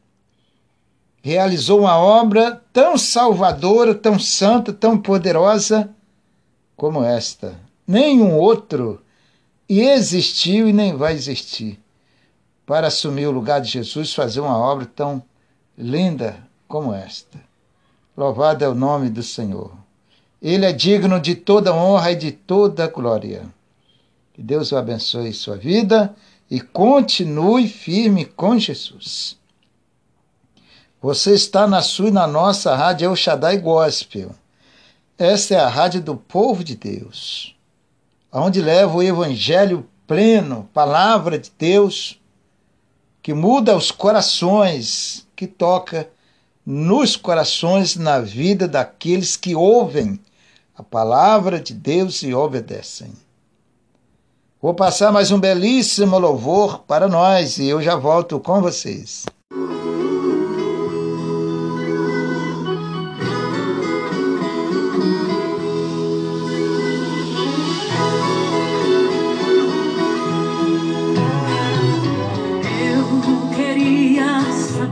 realizou 1.28 1.82
uma 1.82 1.98
obra 1.98 2.62
tão 2.72 2.98
salvadora, 2.98 3.94
tão 3.94 4.18
santa, 4.18 4.72
tão 4.72 4.98
poderosa 4.98 5.90
como 6.78 7.04
esta. 7.04 7.60
Nenhum 7.86 8.38
outro 8.38 9.02
existiu 9.68 10.70
e 10.70 10.74
nem 10.74 10.96
vai 10.96 11.13
existir 11.13 11.78
para 12.66 12.88
assumir 12.88 13.28
o 13.28 13.32
lugar 13.32 13.60
de 13.60 13.70
Jesus, 13.70 14.13
fazer 14.13 14.40
uma 14.40 14.58
obra 14.58 14.86
tão 14.86 15.22
linda 15.78 16.38
como 16.66 16.94
esta. 16.94 17.38
Louvado 18.16 18.63
é 18.63 18.70
o 18.70 18.74
nome 18.74 19.10
do 19.10 19.22
Senhor. 19.22 19.74
Ele 20.42 20.66
é 20.66 20.72
digno 20.72 21.20
de 21.20 21.36
toda 21.36 21.76
honra 21.76 22.13
e 22.13 22.16
de 22.16 22.32
toda 22.32 22.88
glória. 22.88 23.44
Que 24.34 24.42
Deus 24.42 24.72
o 24.72 24.78
abençoe 24.78 25.28
em 25.28 25.34
sua 25.34 25.58
vida 25.58 26.16
e 26.50 26.62
continue 26.62 27.68
firme 27.68 28.24
com 28.24 28.58
Jesus. 28.58 29.37
Você 31.00 31.36
está 31.36 31.68
na 31.68 31.84
sua 31.84 32.08
e 32.08 32.12
na 32.12 32.26
nossa 32.26 32.76
rádio 32.76 33.06
El 33.06 33.16
Shaddai 33.16 33.60
Gospel. 33.60 34.32
Esta 35.16 35.54
é 35.54 35.60
a 35.60 35.68
rádio 35.68 36.02
do 36.02 36.16
povo 36.16 36.64
de 36.64 36.76
Deus, 36.76 37.56
onde 38.34 38.60
leva 38.64 38.98
o 38.98 39.04
evangelho 39.04 39.88
pleno, 40.08 40.68
palavra 40.74 41.38
de 41.38 41.52
Deus, 41.56 42.20
que 43.22 43.32
muda 43.32 43.78
os 43.78 43.92
corações, 43.92 45.28
que 45.36 45.46
toca 45.46 46.10
nos 46.66 47.16
corações, 47.16 47.96
na 47.96 48.20
vida 48.20 48.68
daqueles 48.68 49.38
que 49.38 49.56
ouvem 49.56 50.20
a 50.76 50.82
palavra 50.82 51.60
de 51.60 51.76
Deus 51.76 52.24
e 52.24 52.34
obedecem. 52.34 53.14
Vou 54.60 54.74
passar 54.74 55.12
mais 55.12 55.30
um 55.30 55.40
belíssimo 55.40 56.18
louvor 56.18 56.80
para 56.80 57.08
nós 57.08 57.60
e 57.60 57.68
eu 57.68 57.84
já 57.84 57.96
volto 57.96 58.40
com 58.40 58.62
vocês. 58.62 59.26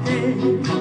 Queria 0.04 0.75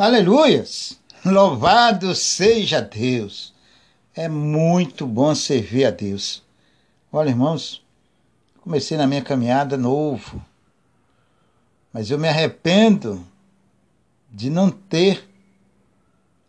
Aleluias! 0.00 0.98
Louvado 1.26 2.14
seja 2.14 2.80
Deus! 2.80 3.52
É 4.16 4.30
muito 4.30 5.06
bom 5.06 5.34
servir 5.34 5.84
a 5.84 5.90
Deus. 5.90 6.42
Olha, 7.12 7.28
irmãos, 7.28 7.84
comecei 8.62 8.96
na 8.96 9.06
minha 9.06 9.20
caminhada 9.20 9.76
novo, 9.76 10.42
mas 11.92 12.10
eu 12.10 12.18
me 12.18 12.26
arrependo 12.26 13.22
de 14.32 14.48
não 14.48 14.70
ter 14.70 15.28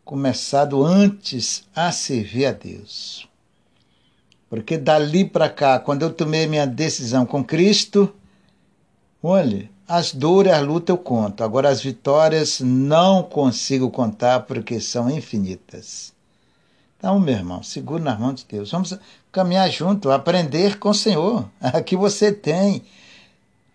começado 0.05 0.81
antes 0.85 1.67
a 1.75 1.91
servir 1.91 2.45
a 2.45 2.53
Deus. 2.53 3.27
Porque 4.49 4.77
dali 4.77 5.25
para 5.25 5.49
cá, 5.49 5.77
quando 5.77 6.03
eu 6.03 6.13
tomei 6.13 6.47
minha 6.47 6.65
decisão 6.65 7.25
com 7.25 7.43
Cristo, 7.43 8.15
olha, 9.21 9.69
as 9.91 10.13
dores, 10.13 10.53
as 10.53 10.65
lutas 10.65 10.95
eu 10.95 10.97
conto. 10.97 11.43
Agora 11.43 11.67
as 11.67 11.81
vitórias 11.81 12.61
não 12.61 13.21
consigo 13.21 13.91
contar 13.91 14.41
porque 14.41 14.79
são 14.79 15.09
infinitas. 15.09 16.13
Então, 16.97 17.19
meu 17.19 17.33
irmão, 17.33 17.61
seguro 17.61 18.01
nas 18.01 18.17
mãos 18.17 18.35
de 18.35 18.45
Deus. 18.45 18.71
Vamos 18.71 18.97
caminhar 19.33 19.69
junto, 19.69 20.09
aprender 20.09 20.79
com 20.79 20.89
o 20.89 20.93
Senhor. 20.93 21.49
Aqui 21.59 21.97
você 21.97 22.31
tem, 22.31 22.83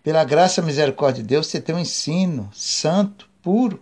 pela 0.03 0.23
graça 0.23 0.59
e 0.59 0.63
misericórdia 0.63 1.21
de 1.21 1.29
Deus, 1.29 1.45
você 1.45 1.61
tem 1.61 1.75
um 1.75 1.79
ensino 1.79 2.49
santo, 2.51 3.29
puro, 3.43 3.79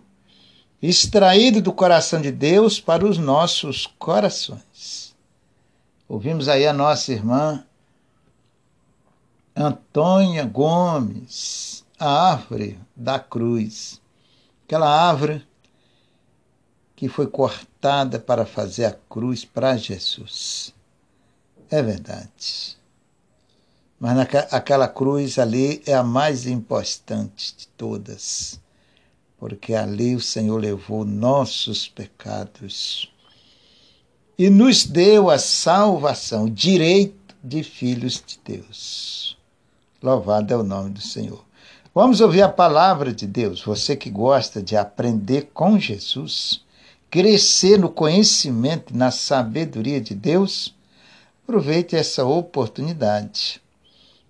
extraído 0.82 1.62
do 1.62 1.72
coração 1.72 2.20
de 2.20 2.30
Deus 2.30 2.78
para 2.78 3.06
os 3.06 3.16
nossos 3.16 3.86
corações. 3.98 5.14
Ouvimos 6.06 6.48
aí 6.48 6.66
a 6.66 6.72
nossa 6.72 7.12
irmã 7.12 7.64
Antônia 9.56 10.44
Gomes, 10.44 11.75
a 11.98 12.32
árvore 12.32 12.78
da 12.94 13.18
cruz. 13.18 14.00
Aquela 14.64 14.88
árvore 14.88 15.46
que 16.94 17.08
foi 17.08 17.26
cortada 17.26 18.18
para 18.18 18.46
fazer 18.46 18.86
a 18.86 18.92
cruz 18.92 19.44
para 19.44 19.76
Jesus. 19.76 20.74
É 21.70 21.82
verdade. 21.82 22.76
Mas 23.98 24.18
aquela 24.50 24.88
cruz 24.88 25.38
ali 25.38 25.82
é 25.86 25.94
a 25.94 26.02
mais 26.02 26.46
importante 26.46 27.54
de 27.56 27.66
todas, 27.68 28.60
porque 29.38 29.74
ali 29.74 30.14
o 30.14 30.20
Senhor 30.20 30.58
levou 30.58 31.04
nossos 31.04 31.88
pecados 31.88 33.10
e 34.38 34.50
nos 34.50 34.84
deu 34.84 35.30
a 35.30 35.38
salvação, 35.38 36.44
o 36.44 36.50
direito 36.50 37.34
de 37.42 37.62
filhos 37.62 38.22
de 38.24 38.38
Deus. 38.44 39.38
Louvado 40.02 40.52
é 40.52 40.56
o 40.56 40.62
nome 40.62 40.90
do 40.90 41.00
Senhor. 41.00 41.45
Vamos 41.96 42.20
ouvir 42.20 42.42
a 42.42 42.48
palavra 42.50 43.10
de 43.10 43.26
Deus. 43.26 43.62
Você 43.62 43.96
que 43.96 44.10
gosta 44.10 44.62
de 44.62 44.76
aprender 44.76 45.48
com 45.54 45.78
Jesus, 45.78 46.62
crescer 47.10 47.78
no 47.78 47.88
conhecimento 47.88 48.94
na 48.94 49.10
sabedoria 49.10 49.98
de 49.98 50.14
Deus, 50.14 50.74
aproveite 51.42 51.96
essa 51.96 52.22
oportunidade. 52.22 53.62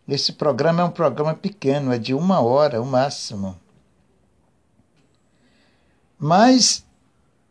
Esse 0.07 0.35
programa 0.35 0.83
é 0.83 0.85
um 0.85 0.93
programa 0.93 1.35
pequeno, 1.35 1.93
é 1.93 1.99
de 1.99 2.15
uma 2.15 2.41
hora 2.41 2.81
o 2.81 2.87
máximo. 2.87 3.59
Mas 6.17 6.85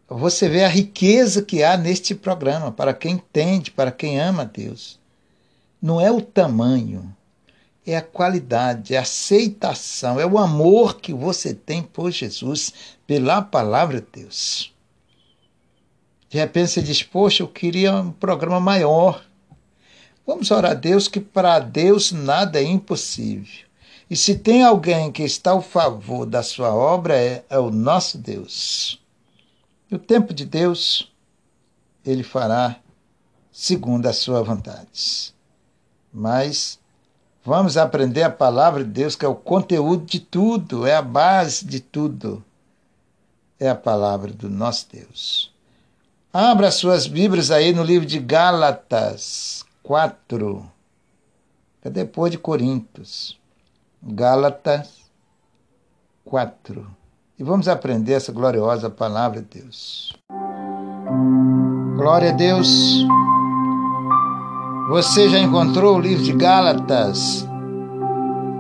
você 0.08 0.48
vê 0.48 0.64
a 0.64 0.70
riqueza 0.70 1.42
que 1.42 1.62
há 1.62 1.76
neste 1.76 2.16
programa 2.16 2.72
para 2.72 2.94
quem 2.94 3.16
entende, 3.16 3.70
para 3.70 3.92
quem 3.92 4.18
ama 4.18 4.46
Deus. 4.46 4.98
Não 5.82 6.00
é 6.00 6.10
o 6.10 6.22
tamanho, 6.22 7.14
é 7.86 7.98
a 7.98 8.02
qualidade, 8.02 8.96
é 8.96 8.98
a 8.98 9.02
aceitação, 9.02 10.20
é 10.20 10.26
o 10.26 10.38
amor 10.38 11.00
que 11.00 11.14
você 11.14 11.54
tem 11.54 11.84
por 11.84 12.12
Jesus, 12.12 12.74
pela 13.06 13.42
palavra 13.42 14.02
de 14.02 14.22
Deus. 14.22 14.74
De 16.30 16.38
repente 16.38 16.72
você 16.72 16.82
diz: 16.82 17.04
Poxa, 17.04 17.44
eu 17.44 17.48
queria 17.48 17.94
um 17.94 18.12
programa 18.12 18.60
maior. 18.60 19.24
Vamos 20.26 20.50
orar 20.50 20.72
a 20.72 20.74
Deus, 20.74 21.08
que 21.08 21.20
para 21.20 21.60
Deus 21.60 22.12
nada 22.12 22.60
é 22.60 22.64
impossível. 22.64 23.66
E 24.10 24.16
se 24.16 24.36
tem 24.36 24.64
alguém 24.64 25.12
que 25.12 25.24
está 25.24 25.52
ao 25.52 25.62
favor 25.62 26.26
da 26.26 26.42
sua 26.42 26.74
obra, 26.74 27.16
é, 27.16 27.44
é 27.50 27.60
o 27.60 27.70
nosso 27.70 28.18
Deus. 28.18 29.00
No 29.90 30.00
tempo 30.00 30.34
de 30.34 30.46
Deus, 30.46 31.12
ele 32.04 32.24
fará 32.24 32.78
segundo 33.52 34.08
a 34.08 34.14
sua 34.14 34.44
vontade. 34.44 35.34
Mas 36.12 36.80
vamos 37.46 37.78
aprender 37.78 38.24
a 38.24 38.30
palavra 38.30 38.84
de 38.84 38.90
Deus, 38.90 39.16
que 39.16 39.24
é 39.24 39.28
o 39.28 39.36
conteúdo 39.36 40.06
de 40.06 40.20
tudo, 40.20 40.88
é 40.88 40.96
a 40.96 41.02
base 41.02 41.64
de 41.64 41.80
tudo. 41.80 42.44
É 43.60 43.70
a 43.70 43.76
palavra 43.76 44.34
do 44.34 44.50
nosso 44.50 44.88
Deus. 44.92 45.54
Abra 46.34 46.70
suas 46.70 47.08
Bíblias 47.08 47.52
aí 47.52 47.72
no 47.72 47.84
livro 47.84 48.06
de 48.06 48.20
Gálatas 48.20 49.64
4. 49.82 50.70
É 51.82 51.90
depois 51.90 52.32
de 52.32 52.38
Coríntios. 52.38 53.40
Gálatas 54.04 55.06
4. 56.26 56.86
E 57.40 57.44
vamos 57.44 57.70
aprender 57.70 58.14
essa 58.14 58.34
gloriosa 58.34 58.90
palavra 58.90 59.42
de 59.42 59.62
Deus. 59.62 60.14
Glória 61.96 62.32
a 62.32 62.34
Deus. 62.34 63.06
Você 64.88 65.28
já 65.30 65.40
encontrou 65.40 65.96
o 65.96 66.00
livro 66.00 66.24
de 66.24 66.32
Gálatas? 66.32 67.42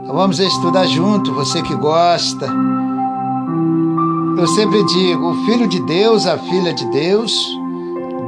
Então 0.01 0.15
vamos 0.15 0.39
estudar 0.39 0.87
junto, 0.87 1.31
você 1.31 1.61
que 1.61 1.75
gosta. 1.75 2.47
Eu 4.35 4.47
sempre 4.47 4.83
digo: 4.85 5.29
o 5.29 5.45
filho 5.45 5.67
de 5.67 5.79
Deus, 5.81 6.25
a 6.25 6.35
filha 6.35 6.73
de 6.73 6.83
Deus, 6.89 7.31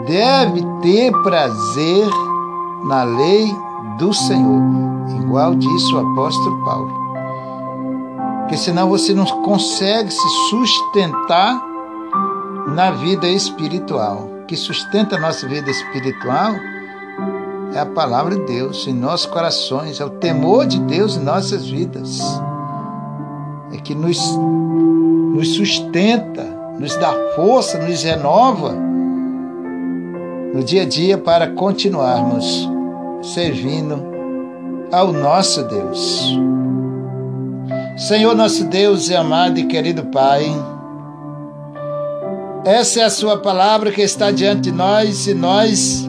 deve 0.06 0.64
ter 0.84 1.12
prazer 1.24 2.08
na 2.86 3.04
lei 3.04 3.52
do 3.98 4.14
Senhor, 4.14 4.62
igual 5.20 5.56
disse 5.56 5.92
o 5.96 6.00
apóstolo 6.00 6.64
Paulo. 6.64 6.94
Porque 8.42 8.58
senão 8.58 8.90
você 8.90 9.12
não 9.12 9.26
consegue 9.26 10.12
se 10.12 10.30
sustentar 10.52 11.60
na 12.68 12.92
vida 12.92 13.28
espiritual. 13.28 14.30
O 14.44 14.46
que 14.46 14.56
sustenta 14.56 15.16
a 15.16 15.20
nossa 15.20 15.48
vida 15.48 15.72
espiritual 15.72 16.54
é 17.74 17.80
a 17.80 17.86
palavra 17.86 18.36
de 18.36 18.42
Deus 18.46 18.88
em 18.88 18.94
nossos 18.94 19.26
corações, 19.26 20.00
é 20.00 20.06
o 20.06 20.10
temor 20.10 20.66
de 20.66 20.80
Deus 20.80 21.18
em 21.18 21.24
nossas 21.24 21.68
vidas. 21.68 22.22
É 23.72 23.78
que 23.78 23.94
nos, 23.94 24.18
nos 24.38 25.56
sustenta, 25.56 26.44
nos 26.80 26.96
dá 26.96 27.14
força, 27.36 27.78
nos 27.80 28.04
renova 28.04 28.74
no 30.54 30.64
dia 30.64 30.84
a 30.84 30.86
dia 30.86 31.18
para 31.18 31.48
continuarmos 31.48 32.68
servindo 33.22 34.02
ao 34.92 35.12
nosso 35.12 35.64
Deus. 35.64 36.38
Senhor 37.98 38.36
nosso 38.36 38.64
Deus 38.66 39.10
e 39.10 39.16
amado 39.16 39.60
e 39.60 39.66
querido 39.66 40.06
Pai, 40.06 40.46
essa 42.64 43.02
é 43.02 43.04
a 43.04 43.10
Sua 43.10 43.38
palavra 43.38 43.92
que 43.92 44.02
está 44.02 44.32
diante 44.32 44.62
de 44.62 44.72
nós 44.72 45.28
e 45.28 45.34
nós 45.34 46.08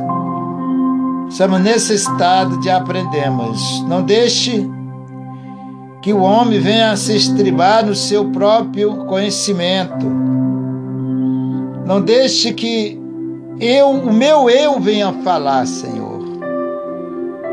estamos 1.29 1.61
nesse 1.61 1.95
estado 1.95 2.59
de 2.61 2.71
aprendermos. 2.71 3.85
Não 3.87 4.03
deixe 4.03 4.69
que 6.03 6.13
o 6.13 6.21
homem 6.21 6.61
venha 6.61 6.97
se 6.97 7.17
estribar 7.17 7.85
no 7.85 7.95
seu 7.95 8.31
próprio 8.31 9.05
conhecimento. 9.07 10.07
Não 11.85 12.01
deixe 12.01 12.53
que 12.53 12.99
eu, 13.61 13.91
o 13.91 14.13
meu 14.13 14.49
eu 14.49 14.79
venha 14.81 15.13
falar, 15.25 15.67
Senhor. 15.67 16.09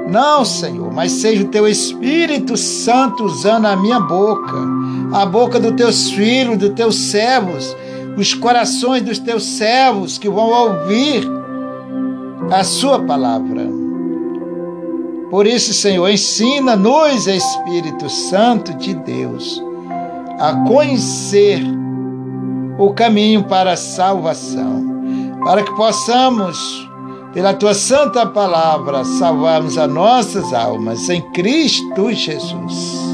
Não, 0.07 0.45
Senhor, 0.45 0.93
mas 0.93 1.13
seja 1.13 1.43
o 1.43 1.47
teu 1.47 1.67
Espírito 1.67 2.55
Santo 2.55 3.23
usando 3.23 3.65
a 3.65 3.75
minha 3.75 3.99
boca, 3.99 4.55
a 5.13 5.25
boca 5.25 5.59
dos 5.59 5.73
teus 5.73 6.11
filhos, 6.11 6.57
dos 6.57 6.69
teus 6.69 6.95
servos, 6.95 7.75
os 8.15 8.33
corações 8.35 9.01
dos 9.01 9.17
teus 9.17 9.43
servos 9.43 10.17
que 10.19 10.29
vão 10.29 10.49
ouvir 10.49 11.27
a 12.51 12.63
sua 12.63 12.99
palavra. 12.99 13.69
Por 15.29 15.47
isso, 15.47 15.73
Senhor, 15.73 16.09
ensina-nos, 16.09 17.27
Espírito 17.27 18.09
Santo 18.09 18.73
de 18.75 18.93
Deus, 18.93 19.61
a 20.39 20.53
conhecer 20.67 21.61
o 22.77 22.93
caminho 22.93 23.43
para 23.43 23.73
a 23.73 23.77
salvação, 23.77 24.85
para 25.43 25.63
que 25.63 25.75
possamos, 25.75 26.57
pela 27.33 27.53
tua 27.53 27.73
santa 27.73 28.25
palavra, 28.25 29.03
salvarmos 29.03 29.77
as 29.77 29.91
nossas 29.91 30.53
almas 30.53 31.09
em 31.09 31.21
Cristo 31.31 32.11
Jesus. 32.13 33.05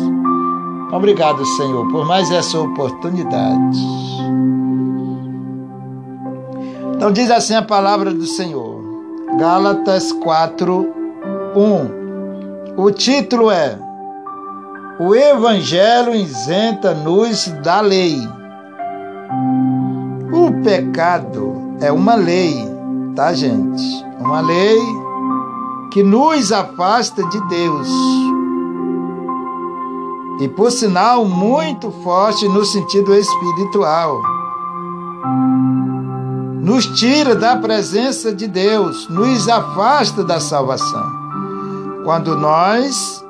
Obrigado, 0.91 1.45
Senhor, 1.45 1.89
por 1.89 2.05
mais 2.05 2.29
essa 2.29 2.59
oportunidade. 2.59 3.79
Então 6.95 7.11
diz 7.11 7.31
assim 7.31 7.55
a 7.55 7.61
palavra 7.63 8.13
do 8.13 8.25
Senhor. 8.27 8.80
Gálatas 9.37 10.11
4, 10.11 10.93
1. 11.55 12.75
O 12.75 12.91
título 12.91 13.49
é 13.49 13.79
O 14.99 15.15
Evangelho 15.15 16.13
isenta-nos 16.13 17.47
da 17.63 17.79
lei. 17.79 18.19
O 20.33 20.61
pecado 20.61 21.75
é 21.79 21.91
uma 21.91 22.15
lei, 22.15 22.53
tá, 23.15 23.33
gente? 23.33 23.81
Uma 24.19 24.41
lei 24.41 24.79
que 25.93 26.03
nos 26.03 26.51
afasta 26.51 27.23
de 27.23 27.47
Deus. 27.47 27.89
E 30.41 30.47
por 30.49 30.71
sinal 30.71 31.25
muito 31.25 31.89
forte 32.03 32.47
no 32.49 32.65
sentido 32.65 33.15
espiritual 33.15 34.21
nos 36.61 36.85
tira 36.85 37.35
da 37.35 37.57
presença 37.57 38.31
de 38.31 38.47
Deus, 38.47 39.09
nos 39.09 39.49
afasta 39.49 40.23
da 40.23 40.39
salvação. 40.39 41.11
Quando 42.03 42.37
nós 42.37 43.25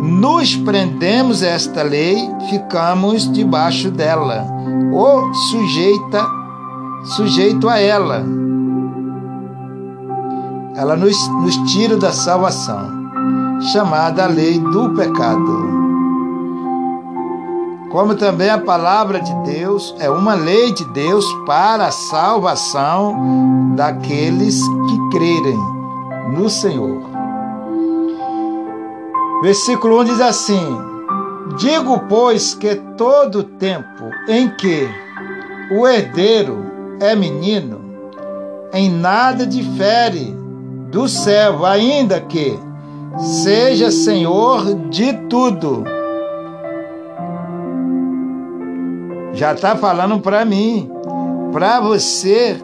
nos 0.00 0.56
prendemos 0.56 1.42
a 1.42 1.48
esta 1.48 1.82
lei, 1.82 2.16
ficamos 2.48 3.30
debaixo 3.30 3.90
dela, 3.90 4.46
ou 4.94 5.32
sujeita, 5.34 6.26
sujeito 7.16 7.68
a 7.68 7.78
ela. 7.78 8.24
Ela 10.74 10.96
nos, 10.96 11.16
nos 11.42 11.56
tira 11.70 11.98
da 11.98 12.12
salvação, 12.12 13.10
chamada 13.72 14.24
a 14.24 14.26
lei 14.26 14.58
do 14.58 14.90
pecado 14.94 15.77
como 17.90 18.14
também 18.14 18.50
a 18.50 18.58
palavra 18.58 19.20
de 19.20 19.34
Deus 19.44 19.94
é 19.98 20.10
uma 20.10 20.34
lei 20.34 20.72
de 20.72 20.84
Deus 20.86 21.24
para 21.46 21.86
a 21.86 21.90
salvação 21.90 23.74
daqueles 23.74 24.60
que 24.60 25.16
crerem 25.16 25.58
no 26.36 26.50
Senhor. 26.50 27.00
Versículo 29.42 30.00
1 30.00 30.04
diz 30.04 30.20
assim: 30.20 30.78
Digo, 31.56 32.00
pois, 32.08 32.54
que 32.54 32.74
todo 32.96 33.42
tempo 33.42 34.04
em 34.28 34.50
que 34.50 34.88
o 35.70 35.86
herdeiro 35.86 36.66
é 37.00 37.14
menino, 37.14 37.80
em 38.72 38.90
nada 38.90 39.46
difere 39.46 40.36
do 40.90 41.08
servo, 41.08 41.64
ainda 41.64 42.20
que 42.20 42.58
seja 43.42 43.90
senhor 43.90 44.74
de 44.90 45.12
tudo 45.28 45.97
já 49.38 49.52
está 49.52 49.76
falando 49.76 50.18
para 50.18 50.44
mim, 50.44 50.90
para 51.52 51.80
você 51.80 52.60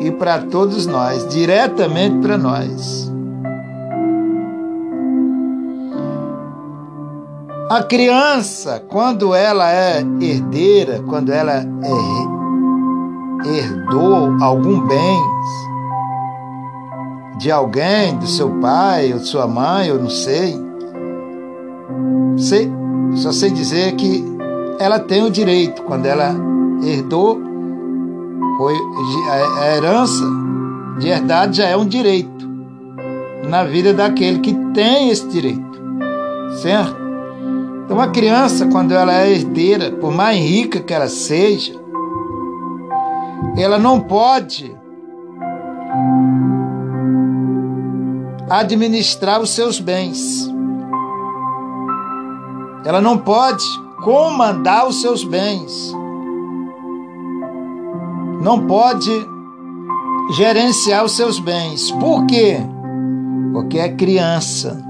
e 0.00 0.10
para 0.10 0.38
todos 0.38 0.86
nós, 0.86 1.28
diretamente 1.28 2.16
para 2.26 2.38
nós. 2.38 3.12
A 7.68 7.82
criança, 7.82 8.82
quando 8.88 9.34
ela 9.34 9.70
é 9.70 10.00
herdeira, 10.18 11.02
quando 11.06 11.30
ela 11.30 11.52
é, 11.52 11.66
herdou 13.58 14.34
algum 14.40 14.80
bem 14.86 15.20
de 17.36 17.52
alguém, 17.52 18.16
do 18.16 18.26
seu 18.26 18.48
pai 18.60 19.12
ou 19.12 19.18
de 19.18 19.26
sua 19.26 19.46
mãe, 19.46 19.88
eu 19.88 19.98
não 19.98 20.08
sei, 20.08 20.56
sei 22.38 22.72
só 23.16 23.32
sei 23.32 23.50
dizer 23.50 23.92
que 23.96 24.35
ela 24.78 24.98
tem 24.98 25.22
o 25.22 25.30
direito, 25.30 25.82
quando 25.82 26.06
ela 26.06 26.34
herdou, 26.82 27.40
foi 28.58 28.74
a 29.60 29.76
herança 29.76 30.24
de 30.98 31.08
herdade 31.08 31.58
já 31.58 31.66
é 31.66 31.76
um 31.76 31.86
direito 31.86 32.48
na 33.48 33.64
vida 33.64 33.92
daquele 33.92 34.40
que 34.40 34.54
tem 34.72 35.10
esse 35.10 35.26
direito, 35.28 35.80
certo? 36.60 36.96
Então, 37.84 38.00
a 38.00 38.08
criança, 38.08 38.66
quando 38.66 38.92
ela 38.92 39.14
é 39.14 39.30
herdeira, 39.30 39.92
por 39.92 40.12
mais 40.12 40.38
rica 40.38 40.80
que 40.80 40.92
ela 40.92 41.08
seja, 41.08 41.74
ela 43.56 43.78
não 43.78 44.00
pode 44.00 44.74
administrar 48.50 49.40
os 49.40 49.50
seus 49.50 49.78
bens. 49.78 50.50
Ela 52.84 53.00
não 53.00 53.18
pode 53.18 53.64
comandar 54.02 54.86
os 54.86 55.00
seus 55.00 55.24
bens. 55.24 55.92
Não 58.40 58.66
pode 58.66 59.10
gerenciar 60.30 61.04
os 61.04 61.12
seus 61.12 61.38
bens. 61.38 61.90
Por 61.92 62.26
quê? 62.26 62.58
Porque 63.52 63.78
é 63.78 63.88
criança. 63.88 64.84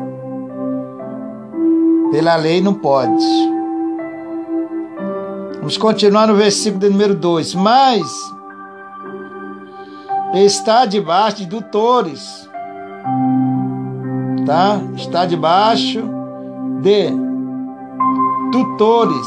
Pela 2.10 2.36
lei 2.36 2.60
não 2.60 2.74
pode. 2.74 3.24
Vamos 5.58 5.76
continuar 5.76 6.28
no 6.28 6.34
versículo 6.34 6.80
de 6.80 6.90
número 6.90 7.14
2. 7.14 7.54
Mas 7.54 8.06
está 10.34 10.86
debaixo 10.86 11.38
de 11.38 11.46
tutores. 11.46 12.48
Tá? 14.44 14.80
Está 14.94 15.26
debaixo 15.26 16.02
de 16.80 17.25
tutores 18.56 19.26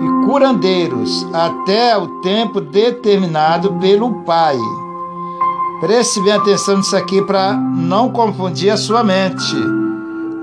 e 0.00 0.26
curandeiros 0.26 1.26
até 1.32 1.98
o 1.98 2.20
tempo 2.20 2.60
determinado 2.60 3.72
pelo 3.80 4.22
Pai. 4.22 4.56
Preste 5.80 6.20
bem 6.22 6.34
atenção 6.34 6.76
nisso 6.76 6.96
aqui 6.96 7.20
para 7.20 7.54
não 7.54 8.12
confundir 8.12 8.70
a 8.70 8.76
sua 8.76 9.02
mente 9.02 9.56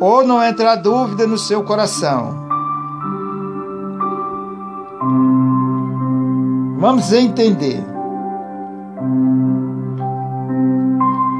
ou 0.01 0.25
não 0.25 0.43
entrar 0.43 0.75
dúvida 0.75 1.25
no 1.25 1.37
seu 1.37 1.63
coração. 1.63 2.35
Vamos 6.79 7.13
entender. 7.13 7.81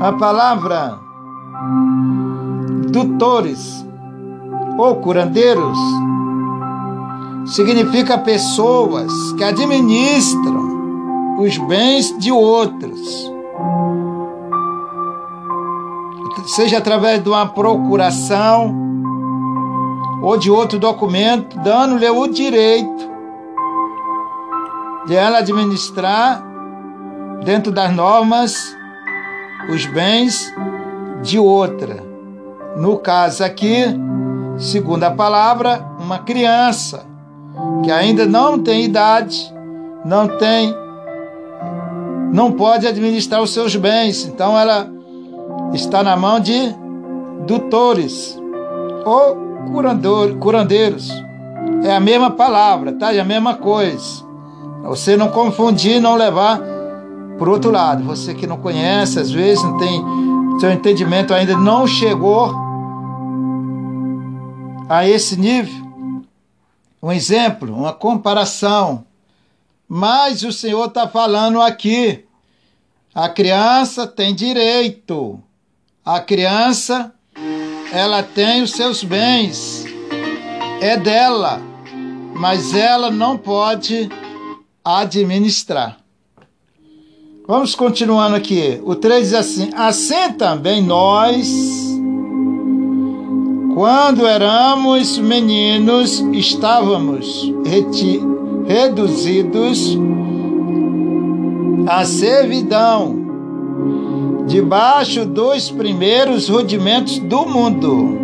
A 0.02 0.14
palavra 0.14 1.00
tutores 2.94 3.91
ou 4.78 4.96
curandeiros 4.98 5.78
significa 7.46 8.18
pessoas 8.18 9.12
que 9.38 9.44
administram 9.44 11.40
os 11.40 11.58
bens 11.58 12.18
de 12.18 12.32
outros, 12.32 13.32
seja 16.48 16.78
através 16.78 17.24
de 17.24 17.30
uma 17.30 17.48
procuração 17.48 18.76
ou 20.22 20.38
de 20.38 20.52
outro 20.52 20.78
documento, 20.78 21.58
dando-lhe 21.60 22.10
o 22.10 22.28
direito 22.28 23.10
de 25.08 25.16
ela 25.16 25.40
administrar 25.40 26.44
dentro 27.44 27.72
das 27.72 27.94
normas 27.94 28.56
os 29.70 29.86
bens 29.88 30.54
de 31.24 31.40
outra. 31.40 32.04
No 32.78 32.98
caso 32.98 33.44
aqui, 33.44 33.86
segundo 34.58 35.04
a 35.04 35.12
palavra, 35.12 35.86
uma 36.00 36.20
criança 36.20 37.06
que 37.84 37.92
ainda 37.92 38.26
não 38.26 38.60
tem 38.60 38.84
idade, 38.84 39.52
não 40.06 40.28
tem, 40.28 40.74
não 42.32 42.52
pode 42.52 42.88
administrar 42.88 43.42
os 43.42 43.52
seus 43.52 43.76
bens. 43.76 44.26
Então 44.26 44.58
ela 44.58 44.90
está 45.74 46.04
na 46.04 46.16
mão 46.16 46.40
de 46.40 46.76
tutores 47.48 48.38
ou 49.06 49.36
curandor, 49.72 50.36
curandeiros. 50.36 51.12
É 51.84 51.96
a 51.96 52.00
mesma 52.00 52.32
palavra, 52.32 52.94
tá? 52.94 53.14
É 53.14 53.20
a 53.20 53.26
mesma 53.26 53.56
coisa. 53.56 54.24
você 54.84 55.18
não 55.18 55.30
confundir, 55.30 56.00
não 56.00 56.16
levar 56.16 56.62
por 57.38 57.50
outro 57.50 57.72
lado. 57.72 58.04
Você 58.04 58.34
que 58.34 58.46
não 58.46 58.58
conhece, 58.58 59.20
às 59.20 59.32
vezes 59.32 59.64
não 59.64 59.78
tem, 59.78 60.04
seu 60.60 60.72
entendimento 60.72 61.34
ainda 61.34 61.58
não 61.58 61.88
chegou 61.88 62.54
a 64.92 65.08
esse 65.08 65.38
nível. 65.38 66.26
Um 67.02 67.14
exemplo, 67.14 67.74
uma 67.74 67.94
comparação. 67.94 69.06
Mas 69.88 70.44
o 70.44 70.52
Senhor 70.52 70.88
está 70.88 71.08
falando 71.08 71.62
aqui. 71.62 72.26
A 73.16 73.30
criança 73.30 74.06
tem 74.06 74.36
direito 74.36 75.42
A 76.04 76.20
criança, 76.20 77.14
ela 77.94 78.22
tem 78.24 78.64
os 78.64 78.72
seus 78.72 79.04
bens, 79.04 79.86
é 80.82 80.98
dela, 80.98 81.62
mas 82.34 82.74
ela 82.74 83.12
não 83.12 83.38
pode 83.38 84.10
administrar. 84.84 86.00
Vamos 87.48 87.76
continuando 87.76 88.36
aqui. 88.36 88.82
O 88.84 88.96
3 88.96 89.24
diz 89.26 89.34
assim: 89.34 89.70
Assim 89.76 90.34
também 90.34 90.82
nós, 90.82 91.91
quando 93.74 94.28
éramos 94.28 95.18
meninos, 95.18 96.20
estávamos 96.34 97.54
reduzidos 98.68 99.98
à 101.88 102.06
servidão 102.06 103.22
debaixo 104.48 105.26
dos 105.26 105.72
primeiros 105.72 106.50
rudimentos 106.50 107.20
do 107.20 107.46
mundo. 107.46 108.20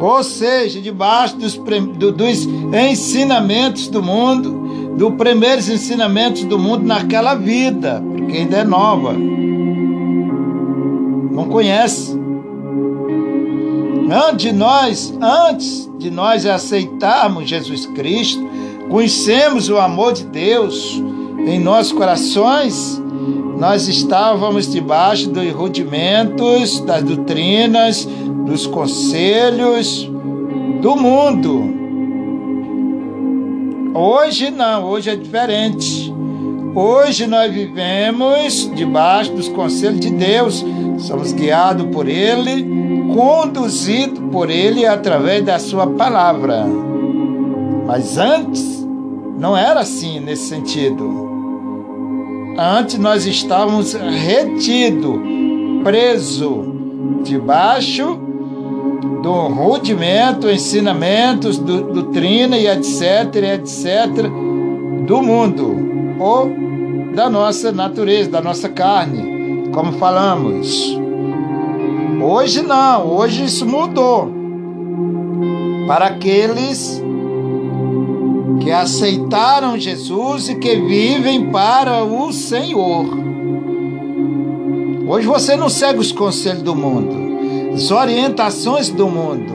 Ou 0.00 0.22
seja, 0.22 0.80
debaixo 0.80 1.36
dos, 1.36 1.54
dos 1.56 2.48
ensinamentos 2.74 3.88
do 3.88 4.02
mundo, 4.02 4.94
dos 4.96 5.14
primeiros 5.14 5.68
ensinamentos 5.68 6.44
do 6.44 6.58
mundo 6.58 6.84
naquela 6.84 7.34
vida, 7.34 8.02
porque 8.16 8.38
ainda 8.38 8.58
é 8.58 8.64
nova. 8.64 9.12
Não 11.32 11.48
conhece. 11.48 12.25
Antes 14.10 14.46
de 14.46 14.52
nós, 14.52 15.14
antes 15.20 15.90
de 15.98 16.10
nós 16.10 16.46
aceitarmos 16.46 17.48
Jesus 17.48 17.86
Cristo, 17.86 18.46
conhecemos 18.88 19.68
o 19.68 19.78
amor 19.78 20.12
de 20.12 20.24
Deus 20.24 21.02
em 21.46 21.58
nossos 21.58 21.92
corações, 21.92 23.02
nós 23.58 23.88
estávamos 23.88 24.70
debaixo 24.70 25.28
dos 25.30 25.50
rudimentos, 25.52 26.80
das 26.80 27.02
doutrinas, 27.02 28.06
dos 28.44 28.66
conselhos 28.66 30.08
do 30.80 30.94
mundo. 30.94 31.74
Hoje 33.94 34.50
não, 34.50 34.84
hoje 34.84 35.10
é 35.10 35.16
diferente. 35.16 36.14
Hoje 36.74 37.26
nós 37.26 37.50
vivemos 37.52 38.70
debaixo 38.74 39.32
dos 39.32 39.48
conselhos 39.48 40.00
de 40.00 40.10
Deus, 40.10 40.64
somos 40.98 41.32
guiados 41.32 41.86
por 41.86 42.06
Ele, 42.06 42.85
conduzidos 43.16 44.18
por 44.30 44.50
Ele 44.50 44.84
através 44.84 45.42
da 45.42 45.58
Sua 45.58 45.86
palavra. 45.86 46.66
Mas 47.86 48.18
antes 48.18 48.86
não 49.38 49.56
era 49.56 49.80
assim 49.80 50.20
nesse 50.20 50.48
sentido. 50.48 51.24
Antes 52.58 52.98
nós 52.98 53.24
estávamos 53.24 53.94
retido, 53.94 55.22
preso 55.82 56.74
debaixo 57.22 58.18
do 59.22 59.32
rudimento, 59.48 60.50
ensinamentos, 60.50 61.56
do, 61.56 61.84
doutrina 61.92 62.58
e 62.58 62.66
etc, 62.66 63.34
etc, 63.54 64.30
do 65.06 65.22
mundo 65.22 66.16
ou 66.20 66.50
da 67.14 67.30
nossa 67.30 67.72
natureza, 67.72 68.30
da 68.30 68.42
nossa 68.42 68.68
carne, 68.68 69.70
como 69.72 69.92
falamos. 69.92 71.05
Hoje 72.22 72.62
não, 72.62 73.06
hoje 73.06 73.44
isso 73.44 73.66
mudou. 73.66 74.30
Para 75.86 76.06
aqueles 76.06 77.02
que 78.60 78.70
aceitaram 78.70 79.78
Jesus 79.78 80.48
e 80.48 80.54
que 80.56 80.76
vivem 80.76 81.50
para 81.50 82.02
o 82.02 82.32
Senhor. 82.32 83.06
Hoje 85.08 85.26
você 85.26 85.56
não 85.56 85.68
segue 85.68 86.00
os 86.00 86.10
conselhos 86.10 86.62
do 86.62 86.74
mundo, 86.74 87.74
as 87.74 87.90
orientações 87.90 88.88
do 88.88 89.06
mundo. 89.06 89.54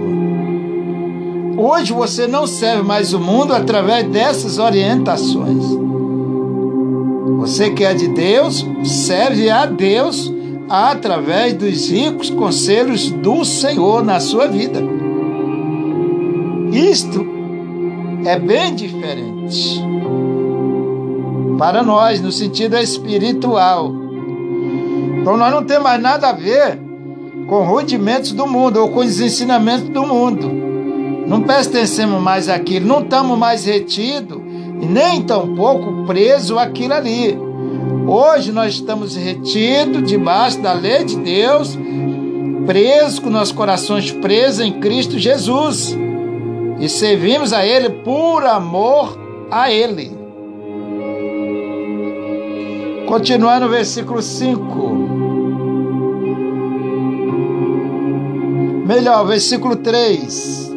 Hoje 1.57 1.91
você 1.91 2.25
não 2.25 2.47
serve 2.47 2.83
mais 2.83 3.13
o 3.13 3.19
mundo 3.19 3.53
através 3.53 4.07
dessas 4.07 4.57
orientações. 4.59 5.65
Você 7.39 7.71
que 7.71 7.83
é 7.83 7.93
de 7.93 8.07
Deus, 8.07 8.65
serve 8.83 9.49
a 9.49 9.65
Deus 9.65 10.31
através 10.71 11.53
dos 11.53 11.89
ricos 11.89 12.29
conselhos 12.29 13.11
do 13.11 13.43
Senhor 13.43 14.05
na 14.05 14.21
sua 14.21 14.47
vida. 14.47 14.81
Isto 16.71 17.27
é 18.25 18.39
bem 18.39 18.73
diferente 18.73 19.81
para 21.59 21.83
nós, 21.83 22.21
no 22.21 22.31
sentido 22.31 22.77
espiritual. 22.77 23.91
Então 25.19 25.35
nós 25.35 25.51
não 25.51 25.65
temos 25.65 25.83
mais 25.83 26.01
nada 26.01 26.29
a 26.29 26.33
ver 26.33 26.79
com 27.47 27.65
rudimentos 27.65 28.31
do 28.31 28.47
mundo 28.47 28.77
ou 28.77 28.89
com 28.91 29.01
os 29.01 29.19
ensinamentos 29.19 29.89
do 29.89 30.07
mundo. 30.07 30.49
Não 31.27 31.41
pertencemos 31.41 32.21
mais 32.21 32.47
àquilo, 32.47 32.87
não 32.87 33.01
estamos 33.01 33.37
mais 33.37 33.65
retidos 33.65 34.37
e 34.81 34.85
nem 34.85 35.21
tampouco 35.21 36.05
presos 36.05 36.57
àquilo 36.57 36.93
ali. 36.93 37.50
Hoje 38.13 38.51
nós 38.51 38.73
estamos 38.73 39.15
retidos 39.15 40.03
debaixo 40.03 40.59
da 40.59 40.73
lei 40.73 41.05
de 41.05 41.15
Deus, 41.15 41.79
presos 42.65 43.19
com 43.19 43.29
nossos 43.29 43.53
corações 43.53 44.11
presos 44.11 44.59
em 44.59 44.81
Cristo 44.81 45.17
Jesus 45.17 45.97
e 46.77 46.89
servimos 46.89 47.53
a 47.53 47.65
Ele 47.65 47.89
por 47.89 48.45
amor 48.45 49.17
a 49.49 49.71
Ele. 49.71 50.11
Continuando 53.07 53.67
no 53.67 53.71
versículo 53.71 54.21
5. 54.21 54.89
Melhor, 58.85 59.25
versículo 59.25 59.77
3. 59.77 60.70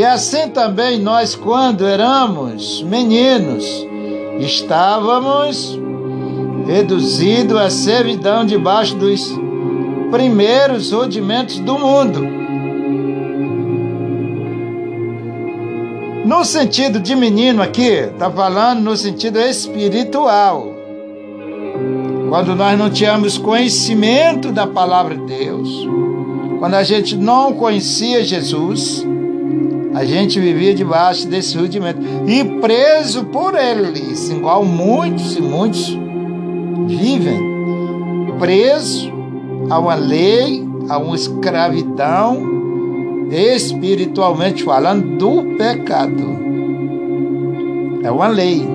E 0.00 0.04
assim 0.06 0.48
também 0.48 0.98
nós, 0.98 1.34
quando 1.34 1.86
éramos 1.86 2.82
meninos, 2.84 3.86
estávamos 4.38 5.78
reduzidos 6.66 7.58
à 7.58 7.68
servidão 7.68 8.46
debaixo 8.46 8.96
dos 8.96 9.38
primeiros 10.10 10.90
rudimentos 10.90 11.58
do 11.58 11.78
mundo. 11.78 12.18
No 16.24 16.46
sentido 16.46 16.98
de 16.98 17.14
menino 17.14 17.60
aqui, 17.60 17.90
está 17.90 18.30
falando 18.30 18.80
no 18.80 18.96
sentido 18.96 19.38
espiritual. 19.38 20.74
Quando 22.30 22.56
nós 22.56 22.78
não 22.78 22.88
tínhamos 22.88 23.36
conhecimento 23.36 24.50
da 24.50 24.66
palavra 24.66 25.14
de 25.14 25.26
Deus, 25.26 25.68
quando 26.58 26.72
a 26.72 26.82
gente 26.82 27.16
não 27.16 27.52
conhecia 27.52 28.24
Jesus, 28.24 29.04
a 29.94 30.04
gente 30.04 30.38
vivia 30.38 30.74
debaixo 30.74 31.26
desse 31.26 31.56
rudimento 31.56 32.00
e 32.26 32.44
preso 32.60 33.24
por 33.24 33.54
eles, 33.54 34.30
igual 34.30 34.64
muitos 34.64 35.36
e 35.36 35.42
muitos 35.42 35.98
vivem 36.86 37.50
preso 38.40 39.12
a 39.68 39.78
uma 39.78 39.94
lei, 39.94 40.66
a 40.88 40.98
uma 40.98 41.14
escravidão, 41.14 43.28
espiritualmente 43.30 44.64
falando, 44.64 45.18
do 45.18 45.56
pecado. 45.56 46.40
É 48.02 48.10
uma 48.10 48.28
lei, 48.28 48.66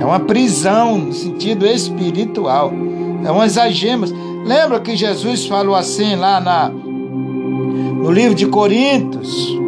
é 0.00 0.04
uma 0.04 0.20
prisão 0.20 0.98
no 0.98 1.12
sentido 1.12 1.66
espiritual, 1.66 2.72
é 3.24 3.30
umas 3.30 3.58
algemas. 3.58 4.14
Lembra 4.46 4.80
que 4.80 4.96
Jesus 4.96 5.46
falou 5.46 5.74
assim 5.74 6.14
lá 6.14 6.40
na, 6.40 6.68
no 6.68 8.10
livro 8.10 8.34
de 8.34 8.46
Coríntios? 8.46 9.58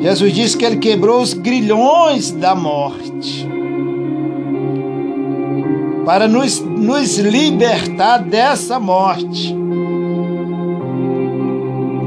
Jesus 0.00 0.32
disse 0.32 0.56
que 0.56 0.64
ele 0.64 0.76
quebrou 0.76 1.20
os 1.20 1.34
grilhões 1.34 2.30
da 2.30 2.54
morte 2.54 3.50
para 6.10 6.26
nos, 6.26 6.60
nos 6.60 7.18
libertar 7.18 8.18
dessa 8.18 8.80
morte. 8.80 9.54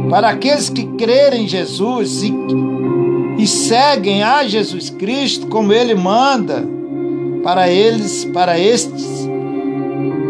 Para 0.09 0.31
aqueles 0.31 0.69
que 0.69 0.83
crerem 0.97 1.45
em 1.45 1.47
Jesus 1.47 2.21
e, 2.21 2.33
e 3.37 3.47
seguem 3.47 4.21
a 4.21 4.43
Jesus 4.43 4.89
Cristo 4.89 5.47
como 5.47 5.71
Ele 5.71 5.95
manda, 5.95 6.67
para 7.43 7.69
eles, 7.69 8.25
para 8.25 8.59
estes, 8.59 9.25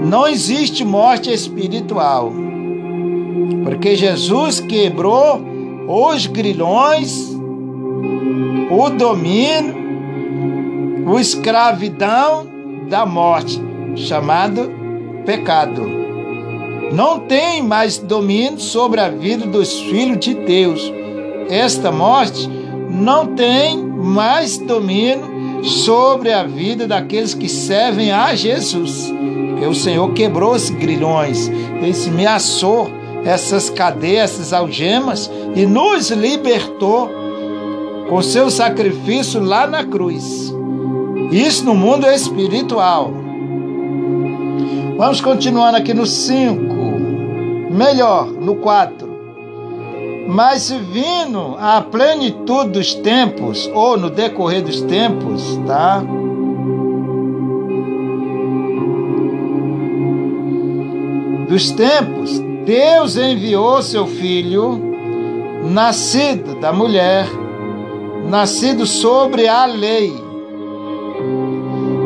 não 0.06 0.28
existe 0.28 0.86
morte 0.86 1.34
espiritual. 1.34 2.32
Porque 3.64 3.96
Jesus 3.96 4.60
quebrou 4.60 5.42
os 5.88 6.28
grilhões, 6.28 7.36
o 8.70 8.90
domínio, 8.90 9.76
o 11.06 11.20
escravidão 11.20 12.48
da 12.90 13.06
morte, 13.06 13.62
chamado 13.96 14.72
pecado. 15.26 15.82
Não 16.92 17.20
tem 17.20 17.64
mais 17.64 17.98
domínio 17.98 18.60
sobre 18.60 19.00
a 19.00 19.10
vida 19.10 19.46
dos 19.46 19.80
filhos 19.82 20.20
de 20.20 20.34
Deus. 20.34 20.92
Esta 21.50 21.92
morte 21.92 22.48
não 22.90 23.28
tem 23.28 23.78
mais 23.78 24.58
domínio 24.58 25.64
sobre 25.64 26.32
a 26.32 26.44
vida 26.44 26.88
daqueles 26.88 27.34
que 27.34 27.50
servem 27.50 28.12
a 28.12 28.36
Jesus. 28.36 29.12
Porque 29.50 29.66
o 29.66 29.74
Senhor 29.74 30.14
quebrou 30.14 30.54
os 30.54 30.70
grilhões, 30.70 31.50
esmeaçou 31.82 32.90
essas 33.26 33.70
cadeias, 33.70 34.32
essas 34.32 34.54
algemas 34.54 35.32
e 35.56 35.66
nos 35.66 36.12
libertou 36.12 37.23
com 38.14 38.22
seu 38.22 38.52
sacrifício 38.52 39.42
lá 39.42 39.66
na 39.66 39.84
cruz. 39.84 40.54
Isso 41.32 41.66
no 41.66 41.74
mundo 41.74 42.06
espiritual. 42.06 43.12
Vamos 44.96 45.20
continuando 45.20 45.78
aqui 45.78 45.96
no 45.96 46.06
5. 46.06 47.72
Melhor, 47.72 48.28
no 48.28 48.58
4. 48.58 49.10
Mas 50.28 50.70
vindo 50.70 51.56
a 51.58 51.82
plenitude 51.82 52.70
dos 52.70 52.94
tempos, 52.94 53.68
ou 53.74 53.98
no 53.98 54.12
decorrer 54.12 54.62
dos 54.62 54.82
tempos, 54.82 55.60
tá? 55.66 56.04
Dos 61.50 61.72
tempos, 61.72 62.38
Deus 62.64 63.18
enviou 63.18 63.82
seu 63.82 64.06
filho, 64.06 64.80
nascido 65.64 66.60
da 66.60 66.72
mulher, 66.72 67.26
nascido 68.28 68.86
sobre 68.86 69.48
a 69.48 69.66
lei. 69.66 70.14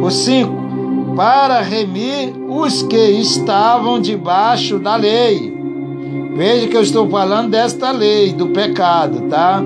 O 0.01 0.09
5. 0.09 1.15
Para 1.15 1.61
remir 1.61 2.33
os 2.47 2.83
que 2.83 2.97
estavam 2.97 3.99
debaixo 3.99 4.77
da 4.77 4.95
lei. 4.95 5.55
Veja 6.35 6.67
que 6.67 6.77
eu 6.77 6.83
estou 6.83 7.09
falando 7.09 7.49
desta 7.49 7.91
lei, 7.91 8.31
do 8.31 8.49
pecado, 8.49 9.21
tá? 9.27 9.63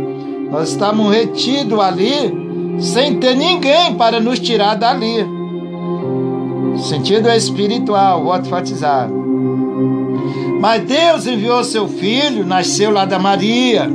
Nós 0.50 0.70
estamos 0.70 1.14
retidos 1.14 1.80
ali, 1.80 2.80
sem 2.80 3.20
ter 3.20 3.36
ninguém 3.36 3.96
para 3.96 4.20
nos 4.20 4.40
tirar 4.40 4.76
dali. 4.76 5.26
O 6.74 6.78
sentido 6.78 7.28
é 7.28 7.36
espiritual, 7.36 8.24
voto 8.24 8.48
enfatizar. 8.48 9.10
Mas 10.62 10.84
Deus 10.84 11.28
enviou 11.28 11.64
seu 11.64 11.88
filho, 11.88 12.46
nasceu 12.46 12.92
lá 12.92 13.04
da 13.04 13.20
Maria, 13.20 13.90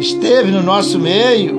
esteve 0.00 0.50
no 0.50 0.62
nosso 0.62 0.98
meio. 0.98 1.58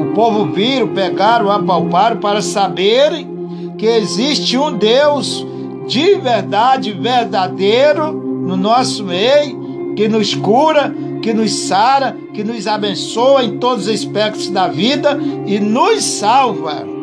O 0.00 0.14
povo 0.14 0.46
viram, 0.46 0.88
pegaram, 0.88 1.50
apalparam 1.50 2.18
para 2.18 2.40
saberem 2.40 3.74
que 3.76 3.86
existe 3.86 4.56
um 4.56 4.72
Deus 4.72 5.44
de 5.86 6.14
verdade, 6.14 6.92
verdadeiro 6.92 8.12
no 8.12 8.56
nosso 8.56 9.04
meio, 9.04 9.94
que 9.94 10.08
nos 10.08 10.34
cura, 10.34 10.94
que 11.22 11.32
nos 11.34 11.52
sara, 11.52 12.16
que 12.32 12.42
nos 12.42 12.66
abençoa 12.66 13.44
em 13.44 13.58
todos 13.58 13.86
os 13.86 13.94
aspectos 13.94 14.48
da 14.50 14.68
vida 14.68 15.18
e 15.46 15.58
nos 15.58 16.02
salva. 16.04 16.94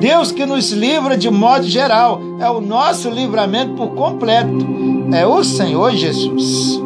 Deus 0.00 0.30
que 0.30 0.46
nos 0.46 0.70
livra 0.70 1.16
de 1.16 1.28
modo 1.28 1.64
geral, 1.64 2.20
é 2.38 2.48
o 2.48 2.60
nosso 2.60 3.10
livramento 3.10 3.74
por 3.74 3.88
completo, 3.88 4.66
é 5.12 5.26
o 5.26 5.42
Senhor 5.42 5.92
Jesus. 5.92 6.80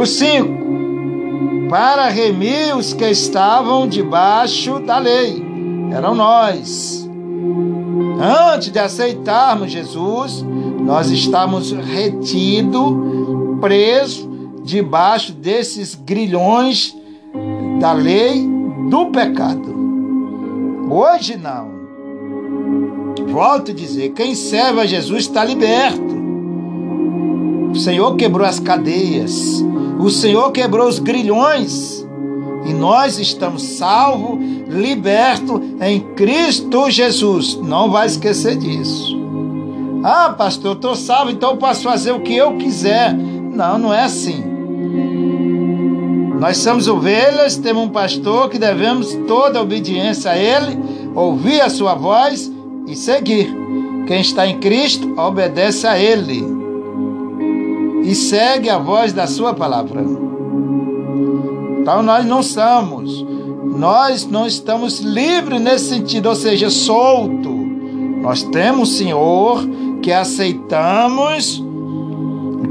O 0.00 0.06
5. 0.06 1.68
Para 1.68 2.08
remir 2.08 2.74
os 2.74 2.94
que 2.94 3.04
estavam 3.04 3.86
debaixo 3.86 4.80
da 4.80 4.96
lei, 4.96 5.44
eram 5.92 6.14
nós. 6.14 7.06
Antes 8.54 8.72
de 8.72 8.78
aceitarmos 8.78 9.70
Jesus, 9.70 10.42
nós 10.80 11.10
estamos 11.10 11.72
retidos, 11.72 12.94
presos 13.60 14.26
debaixo 14.64 15.34
desses 15.34 15.94
grilhões 15.94 16.96
da 17.78 17.92
lei 17.92 18.48
do 18.88 19.10
pecado. 19.10 19.68
Hoje 20.90 21.36
não. 21.36 21.68
Volto 23.28 23.70
a 23.70 23.74
dizer: 23.74 24.14
quem 24.14 24.34
serve 24.34 24.80
a 24.80 24.86
Jesus 24.86 25.24
está 25.24 25.44
liberto. 25.44 26.18
O 27.70 27.76
Senhor 27.76 28.16
quebrou 28.16 28.46
as 28.46 28.58
cadeias, 28.58 29.62
o 30.00 30.10
Senhor 30.10 30.50
quebrou 30.50 30.88
os 30.88 30.98
grilhões 30.98 32.06
e 32.64 32.72
nós 32.72 33.18
estamos 33.18 33.62
salvos, 33.62 34.38
libertos 34.68 35.60
em 35.80 36.00
Cristo 36.14 36.90
Jesus. 36.90 37.56
Não 37.56 37.90
vai 37.90 38.06
esquecer 38.06 38.56
disso. 38.56 39.18
Ah, 40.02 40.34
pastor, 40.36 40.72
eu 40.72 40.74
estou 40.74 40.94
salvo, 40.96 41.30
então 41.30 41.50
eu 41.50 41.56
posso 41.56 41.82
fazer 41.82 42.12
o 42.12 42.20
que 42.20 42.34
eu 42.34 42.56
quiser. 42.56 43.14
Não, 43.14 43.78
não 43.78 43.94
é 43.94 44.04
assim. 44.04 44.42
Nós 46.38 46.56
somos 46.56 46.88
ovelhas, 46.88 47.56
temos 47.56 47.84
um 47.84 47.88
pastor 47.90 48.48
que 48.48 48.58
devemos 48.58 49.14
toda 49.28 49.60
obediência 49.60 50.30
a 50.30 50.38
ele, 50.38 50.78
ouvir 51.14 51.60
a 51.60 51.68
sua 51.68 51.94
voz 51.94 52.50
e 52.86 52.96
seguir. 52.96 53.54
Quem 54.06 54.22
está 54.22 54.46
em 54.46 54.58
Cristo 54.58 55.14
obedece 55.20 55.86
a 55.86 55.98
ele 55.98 56.59
e 58.02 58.14
segue 58.14 58.68
a 58.68 58.78
voz 58.78 59.12
da 59.12 59.26
sua 59.26 59.54
palavra. 59.54 60.04
Então 61.80 62.02
nós 62.02 62.24
não 62.24 62.42
somos, 62.42 63.24
nós 63.64 64.26
não 64.26 64.46
estamos 64.46 65.00
livres 65.00 65.60
nesse 65.60 65.88
sentido, 65.90 66.28
ou 66.28 66.34
seja, 66.34 66.70
solto. 66.70 67.50
Nós 68.22 68.42
temos 68.42 68.96
Senhor 68.96 69.66
que 70.02 70.12
aceitamos 70.12 71.62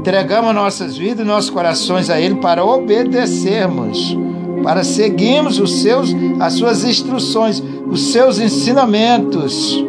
Entregamos 0.00 0.54
nossas 0.54 0.96
vidas 0.96 1.26
nossos 1.26 1.50
corações 1.50 2.08
a 2.08 2.18
Ele 2.18 2.36
para 2.36 2.64
obedecermos, 2.64 4.16
para 4.62 4.82
seguirmos 4.82 5.60
os 5.60 5.82
seus, 5.82 6.14
as 6.40 6.54
suas 6.54 6.84
instruções, 6.84 7.62
os 7.86 8.10
seus 8.10 8.38
ensinamentos, 8.38 9.84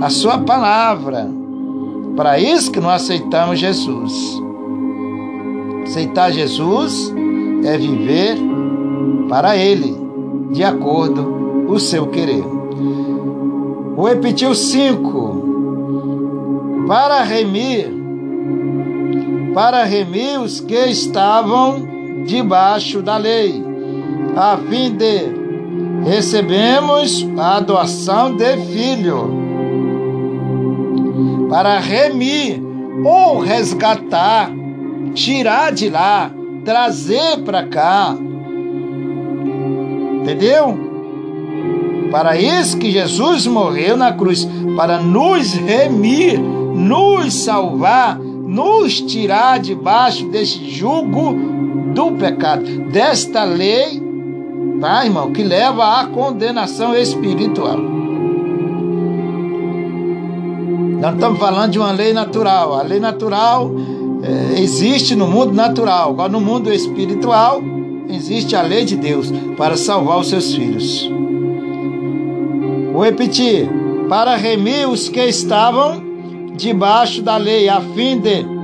a 0.00 0.10
sua 0.10 0.38
palavra. 0.38 1.30
Para 2.16 2.40
isso 2.40 2.72
que 2.72 2.80
nós 2.80 3.02
aceitamos 3.02 3.60
Jesus. 3.60 4.42
Aceitar 5.88 6.30
Jesus 6.30 7.14
é 7.64 7.78
viver 7.78 8.36
para 9.26 9.56
Ele, 9.56 9.96
de 10.52 10.62
acordo 10.62 11.64
com 11.66 11.72
o 11.72 11.80
seu 11.80 12.08
querer. 12.08 12.44
Vou 13.96 14.06
repetir 14.06 14.48
o 14.50 14.54
cinco. 14.54 15.38
Para 16.86 17.22
remir 17.22 17.96
para 19.54 19.82
remir 19.84 20.38
os 20.38 20.60
que 20.60 20.76
estavam 20.86 22.24
debaixo 22.26 23.02
da 23.02 23.16
lei, 23.16 23.64
a 24.36 24.58
fim 24.58 24.90
de 24.90 25.38
recebemos 26.04 27.26
a 27.36 27.56
adoção 27.56 28.36
de 28.36 28.56
filho. 28.58 29.36
Para 31.48 31.78
remir 31.80 32.62
ou 33.04 33.40
resgatar, 33.40 34.52
tirar 35.24 35.72
de 35.72 35.88
lá, 35.88 36.30
trazer 36.64 37.38
para 37.44 37.64
cá. 37.64 38.16
Entendeu? 40.20 40.86
Para 42.10 42.40
isso 42.40 42.78
que 42.78 42.90
Jesus 42.90 43.46
morreu 43.46 43.96
na 43.96 44.12
cruz, 44.12 44.48
para 44.76 44.98
nos 44.98 45.54
remir, 45.54 46.38
nos 46.40 47.34
salvar 47.34 48.18
nos 48.48 49.02
tirar 49.02 49.60
debaixo 49.60 50.26
desse 50.30 50.70
jugo 50.70 51.34
do 51.94 52.12
pecado, 52.12 52.64
desta 52.90 53.44
lei, 53.44 54.02
tá, 54.80 55.04
irmão, 55.04 55.32
que 55.32 55.42
leva 55.42 56.00
à 56.00 56.06
condenação 56.06 56.96
espiritual. 56.96 57.76
Nós 60.98 61.14
estamos 61.14 61.38
falando 61.38 61.72
de 61.72 61.78
uma 61.78 61.92
lei 61.92 62.12
natural. 62.14 62.74
A 62.74 62.82
lei 62.82 62.98
natural 62.98 63.70
é, 64.22 64.60
existe 64.60 65.14
no 65.14 65.26
mundo 65.26 65.52
natural, 65.52 66.10
agora 66.10 66.30
no 66.30 66.40
mundo 66.40 66.72
espiritual 66.72 67.62
existe 68.08 68.56
a 68.56 68.62
lei 68.62 68.84
de 68.84 68.96
Deus 68.96 69.32
para 69.56 69.76
salvar 69.76 70.18
os 70.18 70.28
seus 70.28 70.54
filhos. 70.54 71.10
Vou 72.92 73.04
repetir: 73.04 73.68
para 74.08 74.36
remir 74.36 74.88
os 74.88 75.08
que 75.08 75.24
estavam 75.24 76.02
debaixo 76.56 77.22
da 77.22 77.36
lei, 77.36 77.68
a 77.68 77.80
fim 77.80 78.18
de 78.18 78.58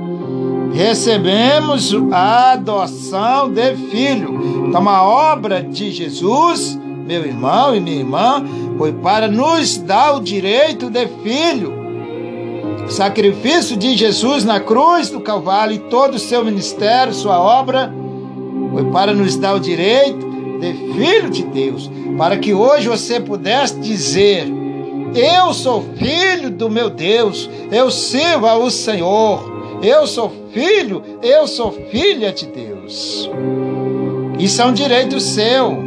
recebemos 0.73 1.95
a 2.11 2.51
adoção 2.51 3.49
de 3.49 3.75
filho. 3.77 4.67
Então, 4.67 4.87
a 4.89 5.03
obra 5.03 5.63
de 5.63 5.89
Jesus, 5.89 6.77
meu 7.07 7.25
irmão 7.25 7.73
e 7.73 7.79
minha 7.79 7.99
irmã, 7.99 8.43
foi 8.77 8.91
para 8.91 9.29
nos 9.29 9.77
dar 9.77 10.17
o 10.17 10.19
direito 10.19 10.89
de 10.89 11.07
filho. 11.23 11.84
O 12.85 12.89
sacrifício 12.89 13.75
de 13.75 13.95
Jesus 13.97 14.45
na 14.45 14.59
cruz 14.59 15.09
do 15.09 15.19
Calvário 15.19 15.75
e 15.75 15.79
todo 15.79 16.15
o 16.15 16.19
seu 16.19 16.45
ministério, 16.45 17.13
sua 17.13 17.39
obra, 17.39 17.91
foi 18.71 18.85
para 18.91 19.13
nos 19.13 19.35
dar 19.35 19.55
o 19.55 19.59
direito 19.59 20.25
de 20.59 20.73
filho 20.93 21.29
de 21.29 21.43
Deus, 21.43 21.89
para 22.17 22.37
que 22.37 22.53
hoje 22.53 22.87
você 22.87 23.19
pudesse 23.19 23.79
dizer 23.79 24.47
eu 25.15 25.53
sou 25.53 25.81
filho 25.95 26.49
do 26.49 26.69
meu 26.69 26.89
Deus, 26.89 27.49
eu 27.71 27.89
sirvo 27.89 28.45
ao 28.45 28.69
Senhor, 28.69 29.79
eu 29.81 30.05
sou 30.05 30.29
filho, 30.51 31.01
eu 31.23 31.47
sou 31.47 31.71
filha 31.89 32.33
de 32.33 32.45
Deus. 32.47 33.29
Isso 34.37 34.61
é 34.61 34.65
um 34.65 34.73
direito 34.73 35.21
seu, 35.21 35.77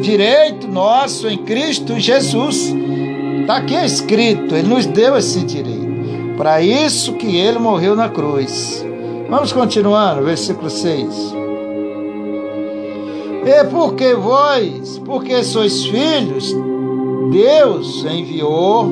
direito 0.00 0.68
nosso 0.68 1.28
em 1.28 1.38
Cristo 1.38 1.98
Jesus. 1.98 2.72
Está 3.40 3.56
aqui 3.56 3.74
escrito, 3.74 4.54
Ele 4.54 4.68
nos 4.68 4.86
deu 4.86 5.16
esse 5.16 5.40
direito. 5.40 5.79
Para 6.40 6.62
isso 6.62 7.12
que 7.16 7.36
Ele 7.36 7.58
morreu 7.58 7.94
na 7.94 8.08
cruz. 8.08 8.82
Vamos 9.28 9.52
continuando, 9.52 10.24
versículo 10.24 10.70
6. 10.70 11.34
E 13.44 13.64
porque 13.64 14.14
vós, 14.14 14.98
porque 15.04 15.44
sois 15.44 15.84
filhos, 15.84 16.56
Deus 17.30 18.06
enviou 18.06 18.90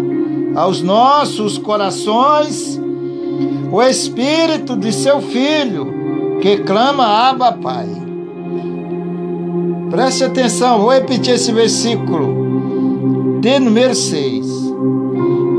aos 0.54 0.82
nossos 0.82 1.56
corações 1.56 2.78
o 3.72 3.80
Espírito 3.80 4.76
de 4.76 4.92
seu 4.92 5.22
Filho, 5.22 6.38
que 6.42 6.58
clama 6.58 7.30
Abba 7.30 7.52
Pai. 7.52 7.88
Preste 9.88 10.22
atenção, 10.22 10.80
vou 10.80 10.90
repetir 10.90 11.32
esse 11.32 11.50
versículo 11.50 13.40
de 13.40 13.58
número 13.58 13.94
6. 13.94 14.68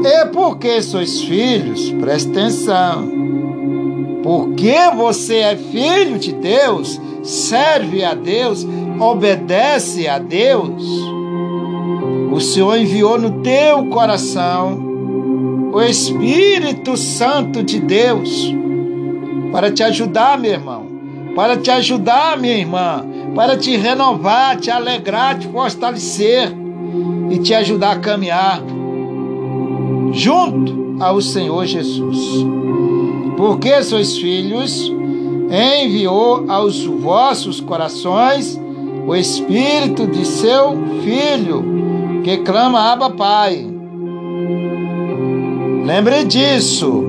E 0.04 0.26
porque 0.28 0.82
sois 0.82 1.22
filhos, 1.22 1.91
preste 1.91 2.30
atenção, 2.32 3.10
porque 4.24 4.76
você 4.95 5.38
é 5.38 5.56
filho 5.56 6.18
de 6.18 6.32
Deus, 6.34 7.00
serve 7.22 8.04
a 8.04 8.14
Deus, 8.14 8.66
obedece 9.00 10.08
a 10.08 10.18
Deus, 10.18 10.84
o 12.32 12.39
Senhor 12.39 12.78
enviou 12.78 13.20
no 13.20 13.41
teu 13.41 13.88
coração 13.88 14.88
o 15.74 15.82
Espírito 15.82 16.95
Santo 16.95 17.62
de 17.62 17.80
Deus 17.80 18.56
para 19.52 19.72
te 19.72 19.84
ajudar, 19.84 20.39
meu 20.39 20.54
irmão, 20.54 20.88
para 21.36 21.58
te 21.58 21.70
ajudar, 21.72 22.38
minha 22.38 22.58
irmã, 22.58 23.06
para 23.36 23.58
te 23.58 23.76
renovar, 23.76 24.58
te 24.58 24.72
alegrar, 24.72 25.38
te 25.38 25.47
fortalecer 25.47 26.52
e 27.30 27.38
te 27.39 27.54
ajudar 27.54 27.91
a 27.91 28.00
caminhar 28.00 28.62
junto 30.12 30.97
ao 30.99 31.22
Senhor 31.22 31.66
Jesus. 31.66 32.45
Porque 33.38 33.82
sois 33.84 34.18
filhos, 34.18 34.91
enviou 35.49 36.45
aos 36.49 36.84
vossos 36.86 37.60
corações 37.60 38.60
o 39.07 39.16
Espírito 39.16 40.05
de 40.05 40.26
seu 40.26 40.78
Filho, 41.03 42.22
que 42.24 42.38
clama 42.38 42.91
Abba 42.91 43.10
Pai. 43.10 43.66
Lembre 45.86 46.26
disso. 46.26 47.05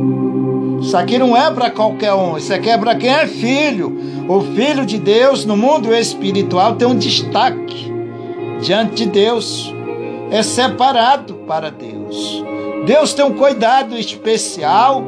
Isso 0.80 0.96
aqui 0.96 1.18
não 1.18 1.36
é 1.36 1.50
para 1.50 1.70
qualquer 1.70 2.14
um, 2.14 2.38
isso 2.38 2.54
aqui 2.54 2.70
é 2.70 2.78
para 2.78 2.94
quem 2.94 3.10
é 3.10 3.26
filho. 3.26 4.24
O 4.26 4.40
filho 4.40 4.86
de 4.86 4.96
Deus 4.96 5.44
no 5.44 5.56
mundo 5.56 5.94
espiritual 5.94 6.76
tem 6.76 6.88
um 6.88 6.96
destaque 6.96 7.92
diante 8.62 9.04
de 9.04 9.06
Deus, 9.06 9.74
é 10.30 10.42
separado 10.42 11.34
para 11.46 11.70
Deus. 11.70 12.42
Deus 12.86 13.12
tem 13.12 13.24
um 13.24 13.34
cuidado 13.34 13.96
especial, 13.96 15.02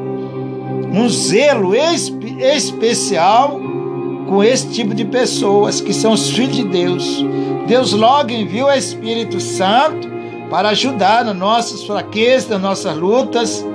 um 0.93 1.09
zelo 1.09 1.75
espe 1.75 2.37
especial 2.39 3.59
com 4.27 4.43
esse 4.43 4.67
tipo 4.69 4.93
de 4.93 5.05
pessoas 5.05 5.81
que 5.81 5.93
são 5.93 6.13
os 6.13 6.29
filhos 6.29 6.55
de 6.55 6.63
Deus. 6.63 7.25
Deus 7.67 7.93
logo 7.93 8.31
enviou 8.31 8.67
o 8.67 8.73
Espírito 8.73 9.39
Santo 9.39 10.07
para 10.49 10.69
ajudar 10.69 11.25
nas 11.25 11.35
nossas 11.35 11.83
fraquezas, 11.83 12.49
nas 12.49 12.61
nossas 12.61 12.95
lutas. 12.95 13.65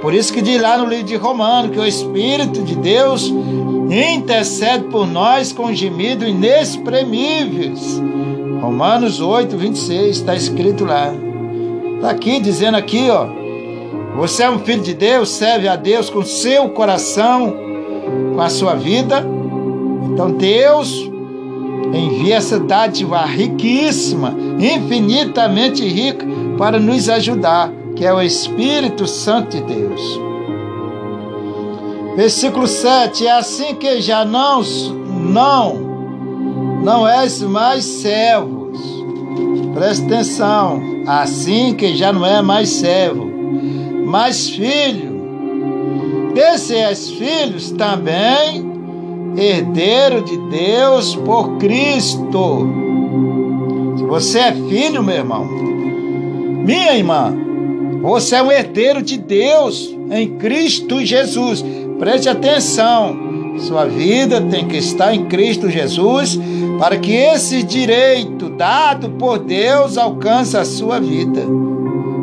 Por 0.00 0.14
isso 0.14 0.32
que 0.32 0.40
diz 0.40 0.60
lá 0.60 0.78
no 0.78 0.86
livro 0.86 1.04
de 1.04 1.16
Romano 1.16 1.70
que 1.70 1.78
o 1.78 1.86
Espírito 1.86 2.62
de 2.62 2.76
Deus 2.76 3.32
intercede 3.90 4.84
por 4.84 5.06
nós 5.06 5.52
com 5.52 5.72
gemidos 5.74 6.28
inexprimíveis. 6.28 8.00
Romanos 8.60 9.20
8, 9.20 9.56
26, 9.56 10.16
está 10.18 10.34
escrito 10.34 10.84
lá. 10.84 11.12
Está 11.98 12.10
aqui 12.10 12.38
dizendo 12.38 12.76
aqui, 12.76 13.10
ó. 13.10 13.26
Você 14.18 14.44
é 14.44 14.50
um 14.50 14.60
filho 14.60 14.82
de 14.82 14.94
Deus, 14.94 15.30
serve 15.30 15.66
a 15.66 15.74
Deus 15.74 16.08
com 16.08 16.24
seu 16.24 16.68
coração, 16.68 17.52
com 18.34 18.40
a 18.40 18.48
sua 18.48 18.74
vida. 18.74 19.26
Então 20.12 20.30
Deus 20.30 21.10
envia 21.92 22.36
essa 22.36 22.60
dádiva 22.60 23.24
riquíssima, 23.24 24.32
infinitamente 24.60 25.86
rica, 25.86 26.24
para 26.56 26.78
nos 26.78 27.08
ajudar, 27.08 27.72
que 27.96 28.04
é 28.04 28.14
o 28.14 28.22
Espírito 28.22 29.04
Santo 29.08 29.56
de 29.56 29.62
Deus. 29.62 30.20
Versículo 32.14 32.68
7: 32.68 33.26
É 33.26 33.32
assim 33.32 33.74
que 33.74 34.00
já 34.00 34.24
não, 34.24 34.62
não, 34.62 35.74
não 36.84 37.08
és 37.08 37.42
mais 37.42 37.84
servos. 37.84 38.78
Presta 39.74 40.06
atenção. 40.06 40.97
Assim 41.08 41.72
que 41.72 41.96
já 41.96 42.12
não 42.12 42.26
é 42.26 42.42
mais 42.42 42.68
servo, 42.68 43.32
mas 44.04 44.50
filho. 44.50 45.16
Desses 46.34 47.08
filhos 47.12 47.70
também 47.70 48.70
herdeiro 49.34 50.20
de 50.20 50.36
Deus 50.50 51.16
por 51.16 51.56
Cristo. 51.56 52.68
Se 53.96 54.04
você 54.04 54.38
é 54.38 54.52
filho, 54.52 55.02
meu 55.02 55.16
irmão, 55.16 55.46
minha 55.46 56.94
irmã, 56.94 57.34
você 58.02 58.36
é 58.36 58.42
um 58.42 58.52
herdeiro 58.52 59.00
de 59.00 59.16
Deus 59.16 59.96
em 60.10 60.36
Cristo 60.36 61.02
Jesus. 61.02 61.64
Preste 61.98 62.28
atenção. 62.28 63.27
Sua 63.60 63.84
vida 63.84 64.40
tem 64.42 64.66
que 64.66 64.76
estar 64.76 65.14
em 65.14 65.26
Cristo 65.26 65.68
Jesus 65.68 66.38
para 66.78 66.96
que 66.96 67.12
esse 67.12 67.62
direito 67.62 68.48
dado 68.48 69.10
por 69.10 69.38
Deus 69.38 69.98
alcance 69.98 70.56
a 70.56 70.64
sua 70.64 71.00
vida. 71.00 71.42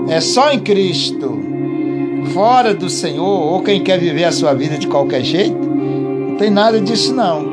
É 0.08 0.22
só 0.22 0.52
em 0.52 0.60
Cristo. 0.60 1.44
Fora 2.34 2.74
do 2.74 2.90
Senhor, 2.90 3.54
ou 3.54 3.62
quem 3.62 3.84
quer 3.84 4.00
viver 4.00 4.24
a 4.24 4.32
sua 4.32 4.54
vida 4.54 4.78
de 4.78 4.88
qualquer 4.88 5.24
jeito, 5.24 5.58
não 5.58 6.36
tem 6.38 6.50
nada 6.50 6.82
disso 6.82 7.14
não. 7.14 7.46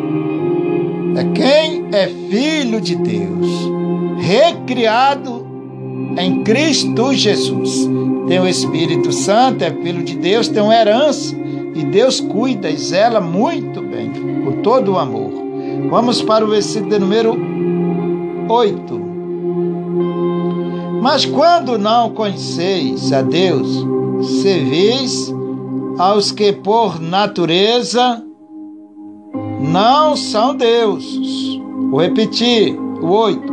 É 1.16 1.24
quem 1.34 1.84
é 1.92 2.08
filho 2.08 2.80
de 2.80 2.96
Deus, 2.96 3.70
recriado 4.18 5.46
em 6.18 6.42
Cristo 6.42 7.12
Jesus. 7.12 7.88
Tem 8.28 8.40
o 8.40 8.48
Espírito 8.48 9.12
Santo, 9.12 9.62
é 9.62 9.70
filho 9.70 10.02
de 10.02 10.16
Deus, 10.16 10.48
tem 10.48 10.62
uma 10.62 10.74
herança 10.74 11.41
e 11.74 11.84
Deus 11.84 12.20
cuida 12.20 12.70
e 12.70 12.76
zela 12.76 13.20
muito 13.20 13.80
bem, 13.82 14.10
com 14.44 14.62
todo 14.62 14.92
o 14.92 14.98
amor. 14.98 15.30
Vamos 15.88 16.22
para 16.22 16.44
o 16.44 16.48
versículo 16.48 16.98
número 16.98 17.36
8. 18.48 19.00
Mas 21.00 21.24
quando 21.24 21.78
não 21.78 22.10
conheceis 22.10 23.12
a 23.12 23.22
Deus, 23.22 23.84
servis 24.42 25.34
aos 25.98 26.30
que 26.30 26.52
por 26.52 27.00
natureza 27.00 28.22
não 29.60 30.16
são 30.16 30.54
deuses. 30.54 31.60
Vou 31.90 32.00
repetir 32.00 32.78
o 32.78 33.08
8. 33.08 33.52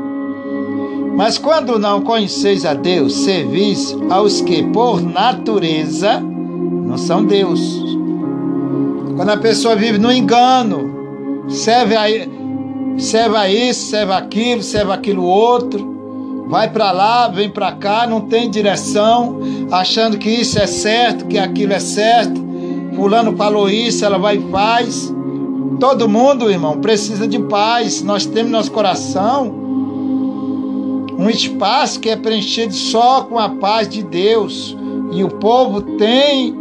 Mas 1.15 1.37
quando 1.37 1.77
não 1.77 2.01
conheceis 2.01 2.65
a 2.65 2.73
Deus, 2.73 3.13
servis 3.13 3.95
aos 4.09 4.41
que 4.41 4.63
por 4.63 5.01
natureza 5.01 6.19
não 6.19 6.97
são 6.97 7.25
deuses. 7.25 7.83
Quando 9.19 9.31
a 9.31 9.37
pessoa 9.37 9.75
vive 9.75 9.97
no 9.97 10.09
engano, 10.09 11.45
serve 11.49 11.93
a, 11.93 12.05
serve 12.97 13.35
a 13.35 13.49
isso, 13.49 13.87
serve 13.87 14.13
aquilo, 14.13 14.63
serve 14.63 14.93
aquilo 14.93 15.25
outro, 15.25 16.45
vai 16.47 16.69
para 16.69 16.89
lá, 16.93 17.27
vem 17.27 17.49
para 17.49 17.73
cá, 17.73 18.07
não 18.07 18.21
tem 18.21 18.49
direção, 18.49 19.41
achando 19.69 20.17
que 20.17 20.29
isso 20.29 20.57
é 20.57 20.65
certo, 20.65 21.25
que 21.25 21.37
aquilo 21.37 21.73
é 21.73 21.79
certo. 21.79 22.41
Fulano 22.95 23.35
falou 23.35 23.69
isso, 23.69 24.05
ela 24.05 24.17
vai 24.17 24.37
e 24.37 24.49
faz. 24.49 25.13
Todo 25.81 26.07
mundo, 26.07 26.49
irmão, 26.49 26.79
precisa 26.79 27.27
de 27.27 27.39
paz. 27.39 28.01
Nós 28.01 28.25
temos 28.25 28.49
no 28.49 28.57
nosso 28.57 28.71
coração 28.71 29.53
um 31.17 31.29
espaço 31.29 31.99
que 31.99 32.09
é 32.09 32.15
preenchido 32.15 32.73
só 32.73 33.23
com 33.23 33.37
a 33.37 33.49
paz 33.49 33.89
de 33.89 34.01
Deus. 34.01 34.77
E 35.11 35.25
o 35.25 35.27
povo 35.27 35.81
tem 35.97 36.58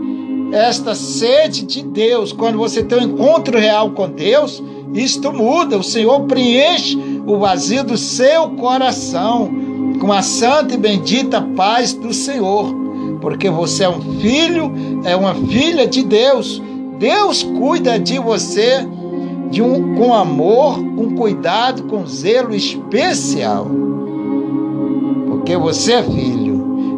esta 0.53 0.94
sede 0.94 1.64
de 1.64 1.82
Deus. 1.82 2.32
Quando 2.32 2.59
você 2.59 2.82
tem 2.82 2.99
um 2.99 3.03
encontro 3.03 3.59
real 3.59 3.90
com 3.90 4.09
Deus, 4.09 4.62
isto 4.94 5.32
muda. 5.32 5.78
O 5.78 5.82
Senhor 5.82 6.20
preenche 6.22 6.99
o 7.26 7.38
vazio 7.38 7.84
do 7.84 7.96
seu 7.96 8.51
coração 8.51 9.51
com 10.01 10.12
a 10.12 10.22
santa 10.22 10.74
e 10.74 10.78
bendita 10.78 11.40
paz 11.57 11.92
do 11.92 12.12
Senhor. 12.12 12.74
Porque 13.20 13.51
você 13.51 13.84
é 13.84 13.88
um 13.88 14.01
filho, 14.20 14.72
é 15.05 15.14
uma 15.14 15.34
filha 15.34 15.86
de 15.86 16.03
Deus. 16.03 16.62
Deus 16.99 17.42
cuida 17.42 17.99
de 17.99 18.18
você 18.18 18.86
de 19.51 19.62
um, 19.62 19.94
com 19.94 20.14
amor, 20.14 20.76
com 20.76 21.14
cuidado, 21.16 21.84
com 21.84 22.07
zelo 22.07 22.55
especial. 22.55 23.66
Porque 25.26 25.57
você 25.57 25.94
é 25.94 26.03
filho. 26.03 26.49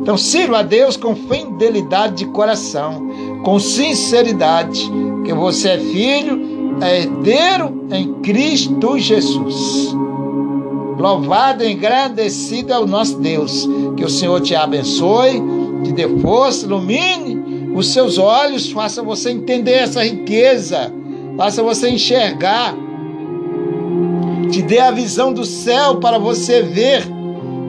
Então 0.02 0.16
sirva 0.16 0.58
a 0.58 0.62
Deus 0.62 0.96
com 0.96 1.14
fidelidade 1.14 2.16
de 2.16 2.26
coração, 2.26 3.09
com 3.44 3.58
sinceridade, 3.58 4.90
que 5.24 5.32
você 5.32 5.70
é 5.70 5.78
filho, 5.78 6.76
é 6.80 7.00
herdeiro 7.00 7.86
em 7.92 8.14
Cristo 8.20 8.98
Jesus. 8.98 9.94
Louvado 10.98 11.64
e 11.64 11.72
engrandecido 11.72 12.72
é 12.72 12.78
o 12.78 12.86
nosso 12.86 13.18
Deus. 13.18 13.68
Que 13.96 14.04
o 14.04 14.10
Senhor 14.10 14.40
te 14.40 14.54
abençoe, 14.54 15.42
te 15.84 15.92
dê 15.92 16.08
força, 16.20 16.66
ilumine 16.66 17.70
os 17.74 17.92
seus 17.92 18.18
olhos, 18.18 18.70
faça 18.70 19.02
você 19.02 19.30
entender 19.30 19.72
essa 19.72 20.04
riqueza, 20.04 20.92
faça 21.36 21.62
você 21.62 21.90
enxergar, 21.90 22.74
te 24.50 24.60
dê 24.60 24.80
a 24.80 24.90
visão 24.90 25.32
do 25.32 25.44
céu 25.44 25.96
para 25.96 26.18
você 26.18 26.62
ver 26.62 27.04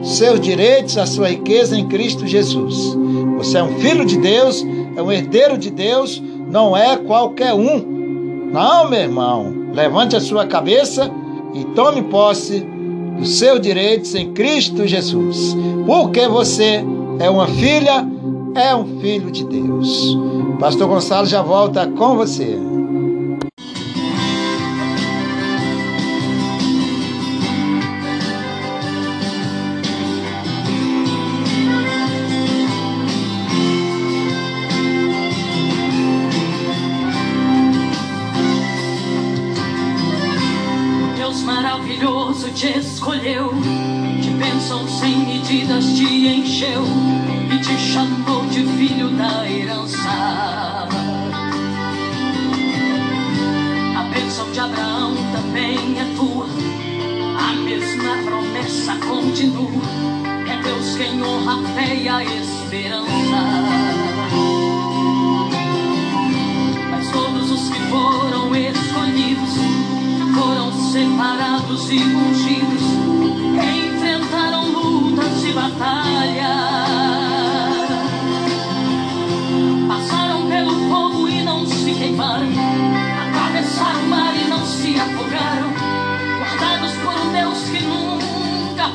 seus 0.02 0.40
direitos, 0.40 0.98
a 0.98 1.06
sua 1.06 1.28
riqueza 1.28 1.78
em 1.78 1.86
Cristo 1.86 2.26
Jesus. 2.26 2.96
Você 3.42 3.58
é 3.58 3.62
um 3.62 3.76
filho 3.80 4.04
de 4.04 4.18
Deus, 4.18 4.64
é 4.94 5.02
um 5.02 5.10
herdeiro 5.10 5.58
de 5.58 5.68
Deus, 5.68 6.22
não 6.48 6.76
é 6.76 6.96
qualquer 6.96 7.52
um. 7.52 7.80
Não, 8.52 8.88
meu 8.88 9.00
irmão. 9.00 9.52
Levante 9.74 10.14
a 10.14 10.20
sua 10.20 10.46
cabeça 10.46 11.10
e 11.52 11.64
tome 11.74 12.02
posse 12.02 12.64
dos 13.18 13.38
seus 13.38 13.60
direitos 13.60 14.14
em 14.14 14.32
Cristo 14.32 14.86
Jesus. 14.86 15.56
Porque 15.84 16.28
você 16.28 16.84
é 17.18 17.28
uma 17.28 17.48
filha, 17.48 18.06
é 18.54 18.76
um 18.76 19.00
filho 19.00 19.28
de 19.32 19.44
Deus. 19.44 20.16
Pastor 20.60 20.86
Gonçalo 20.86 21.26
já 21.26 21.42
volta 21.42 21.84
com 21.88 22.16
você. 22.16 22.71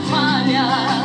Falha. 0.05 0.96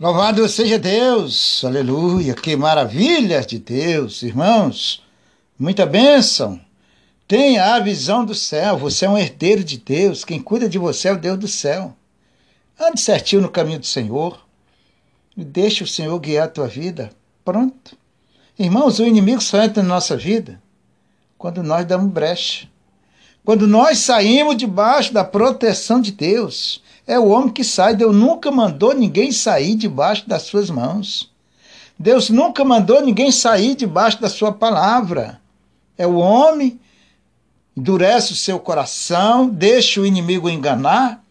Louvado 0.00 0.48
seja 0.48 0.76
Deus, 0.76 1.64
aleluia, 1.64 2.34
que 2.34 2.56
maravilha 2.56 3.42
de 3.42 3.60
Deus, 3.60 4.24
irmãos, 4.24 5.00
muita 5.56 5.86
bênção. 5.86 6.60
Tenha 7.28 7.76
a 7.76 7.78
visão 7.78 8.24
do 8.24 8.34
céu, 8.34 8.76
você 8.76 9.04
é 9.04 9.08
um 9.08 9.16
herdeiro 9.16 9.62
de 9.62 9.78
Deus, 9.78 10.24
quem 10.24 10.42
cuida 10.42 10.68
de 10.68 10.78
você 10.78 11.06
é 11.06 11.12
o 11.12 11.16
Deus 11.16 11.38
do 11.38 11.46
céu. 11.46 11.94
Ande 12.76 13.00
certinho 13.00 13.42
no 13.42 13.48
caminho 13.48 13.78
do 13.78 13.86
Senhor 13.86 14.44
e 15.36 15.44
deixe 15.44 15.84
o 15.84 15.86
Senhor 15.86 16.18
guiar 16.18 16.46
a 16.46 16.50
tua 16.50 16.66
vida. 16.66 17.12
Pronto. 17.44 17.96
Irmãos, 18.58 18.98
o 18.98 19.06
inimigo 19.06 19.40
só 19.40 19.62
entra 19.62 19.80
na 19.80 19.90
nossa 19.90 20.16
vida 20.16 20.60
quando 21.38 21.62
nós 21.62 21.86
damos 21.86 22.12
brecha. 22.12 22.66
Quando 23.44 23.64
nós 23.68 23.98
saímos 23.98 24.56
debaixo 24.56 25.14
da 25.14 25.22
proteção 25.22 26.00
de 26.00 26.10
Deus. 26.10 26.82
É 27.06 27.18
o 27.18 27.28
homem 27.28 27.50
que 27.50 27.62
sai. 27.62 27.94
Deus 27.94 28.14
nunca 28.14 28.50
mandou 28.50 28.94
ninguém 28.94 29.30
sair 29.30 29.74
debaixo 29.74 30.28
das 30.28 30.42
suas 30.42 30.70
mãos. 30.70 31.32
Deus 31.98 32.30
nunca 32.30 32.64
mandou 32.64 33.00
ninguém 33.00 33.30
sair 33.30 33.74
debaixo 33.74 34.20
da 34.20 34.28
sua 34.28 34.52
palavra. 34.52 35.40
É 35.96 36.06
o 36.06 36.16
homem, 36.16 36.80
endurece 37.76 38.32
o 38.32 38.36
seu 38.36 38.58
coração, 38.58 39.48
deixa 39.48 40.00
o 40.00 40.06
inimigo 40.06 40.48
enganar, 40.50 41.22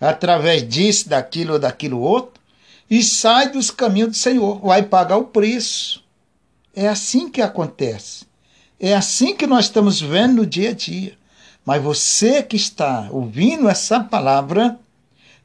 através 0.00 0.66
disso, 0.66 1.08
daquilo 1.08 1.54
ou 1.54 1.58
daquilo 1.58 2.00
outro, 2.00 2.40
e 2.88 3.02
sai 3.02 3.50
dos 3.50 3.70
caminhos 3.70 4.10
do 4.10 4.16
Senhor, 4.16 4.58
vai 4.60 4.82
pagar 4.82 5.18
o 5.18 5.24
preço. 5.24 6.02
É 6.74 6.88
assim 6.88 7.28
que 7.28 7.42
acontece. 7.42 8.24
É 8.78 8.94
assim 8.94 9.36
que 9.36 9.46
nós 9.46 9.66
estamos 9.66 10.00
vendo 10.00 10.36
no 10.36 10.46
dia 10.46 10.70
a 10.70 10.72
dia. 10.72 11.18
Mas 11.64 11.82
você 11.82 12.42
que 12.42 12.56
está 12.56 13.08
ouvindo 13.10 13.68
essa 13.68 14.00
palavra, 14.00 14.78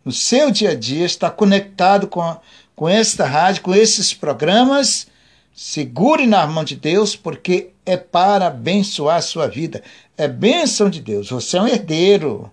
no 0.05 0.11
seu 0.11 0.51
dia 0.51 0.69
a 0.69 0.75
dia, 0.75 1.03
está 1.03 1.31
conectado 1.31 2.07
com, 2.07 2.37
com 2.75 2.87
esta 2.87 3.25
rádio, 3.25 3.63
com 3.63 3.73
esses 3.73 4.13
programas, 4.13 5.07
segure 5.51 6.27
na 6.27 6.45
mão 6.45 6.63
de 6.63 6.75
Deus, 6.75 7.15
porque 7.15 7.71
é 7.83 7.97
para 7.97 8.47
abençoar 8.47 9.17
a 9.17 9.21
sua 9.21 9.47
vida. 9.47 9.81
É 10.15 10.27
bênção 10.27 10.89
de 10.91 11.01
Deus. 11.01 11.31
Você 11.31 11.57
é 11.57 11.61
um 11.61 11.67
herdeiro. 11.67 12.51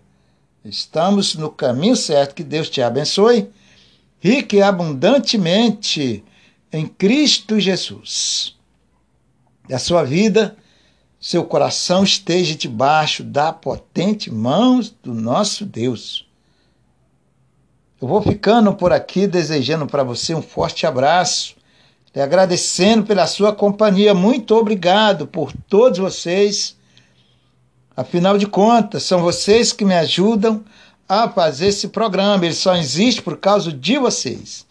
Estamos 0.65 1.35
no 1.35 1.51
caminho 1.51 1.95
certo. 1.95 2.35
Que 2.35 2.43
Deus 2.43 2.71
te 2.71 2.81
abençoe, 2.81 3.51
rique 4.19 4.63
abundantemente 4.63 6.25
em 6.73 6.87
Cristo 6.87 7.61
Jesus. 7.61 8.57
A 9.71 9.79
sua 9.79 10.05
vida, 10.05 10.57
seu 11.21 11.45
coração 11.45 12.03
esteja 12.03 12.55
debaixo 12.55 13.23
da 13.23 13.53
potente 13.53 14.31
mão 14.31 14.81
do 15.03 15.13
nosso 15.13 15.67
Deus. 15.67 16.27
Eu 18.03 18.09
vou 18.09 18.21
ficando 18.21 18.75
por 18.75 18.93
aqui 18.93 19.29
desejando 19.29 19.87
para 19.87 20.03
você 20.03 20.35
um 20.35 20.43
forte 20.43 20.85
abraço, 20.85 21.55
lhe 22.13 22.21
agradecendo 22.21 23.05
pela 23.05 23.29
sua 23.29 23.55
companhia. 23.55 24.13
Muito 24.13 24.57
obrigado 24.57 25.25
por 25.25 25.53
todos 25.69 26.01
vocês. 26.01 26.77
Afinal 27.97 28.37
de 28.37 28.49
contas, 28.49 29.05
são 29.05 29.23
vocês 29.23 29.73
que 29.73 29.85
me 29.85 29.95
ajudam 29.95 30.65
a 31.09 31.29
fazer 31.29 31.69
esse 31.69 31.87
programa. 31.87 32.45
Ele 32.45 32.55
só 32.55 32.75
existe 32.75 33.23
por 33.23 33.37
causa 33.37 33.73
de 33.73 33.97
vocês. 33.99 34.67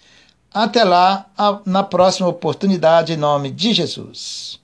Até 0.53 0.83
lá, 0.83 1.25
na 1.65 1.83
próxima 1.83 2.27
oportunidade, 2.27 3.13
em 3.13 3.17
nome 3.17 3.49
de 3.49 3.73
Jesus. 3.73 4.60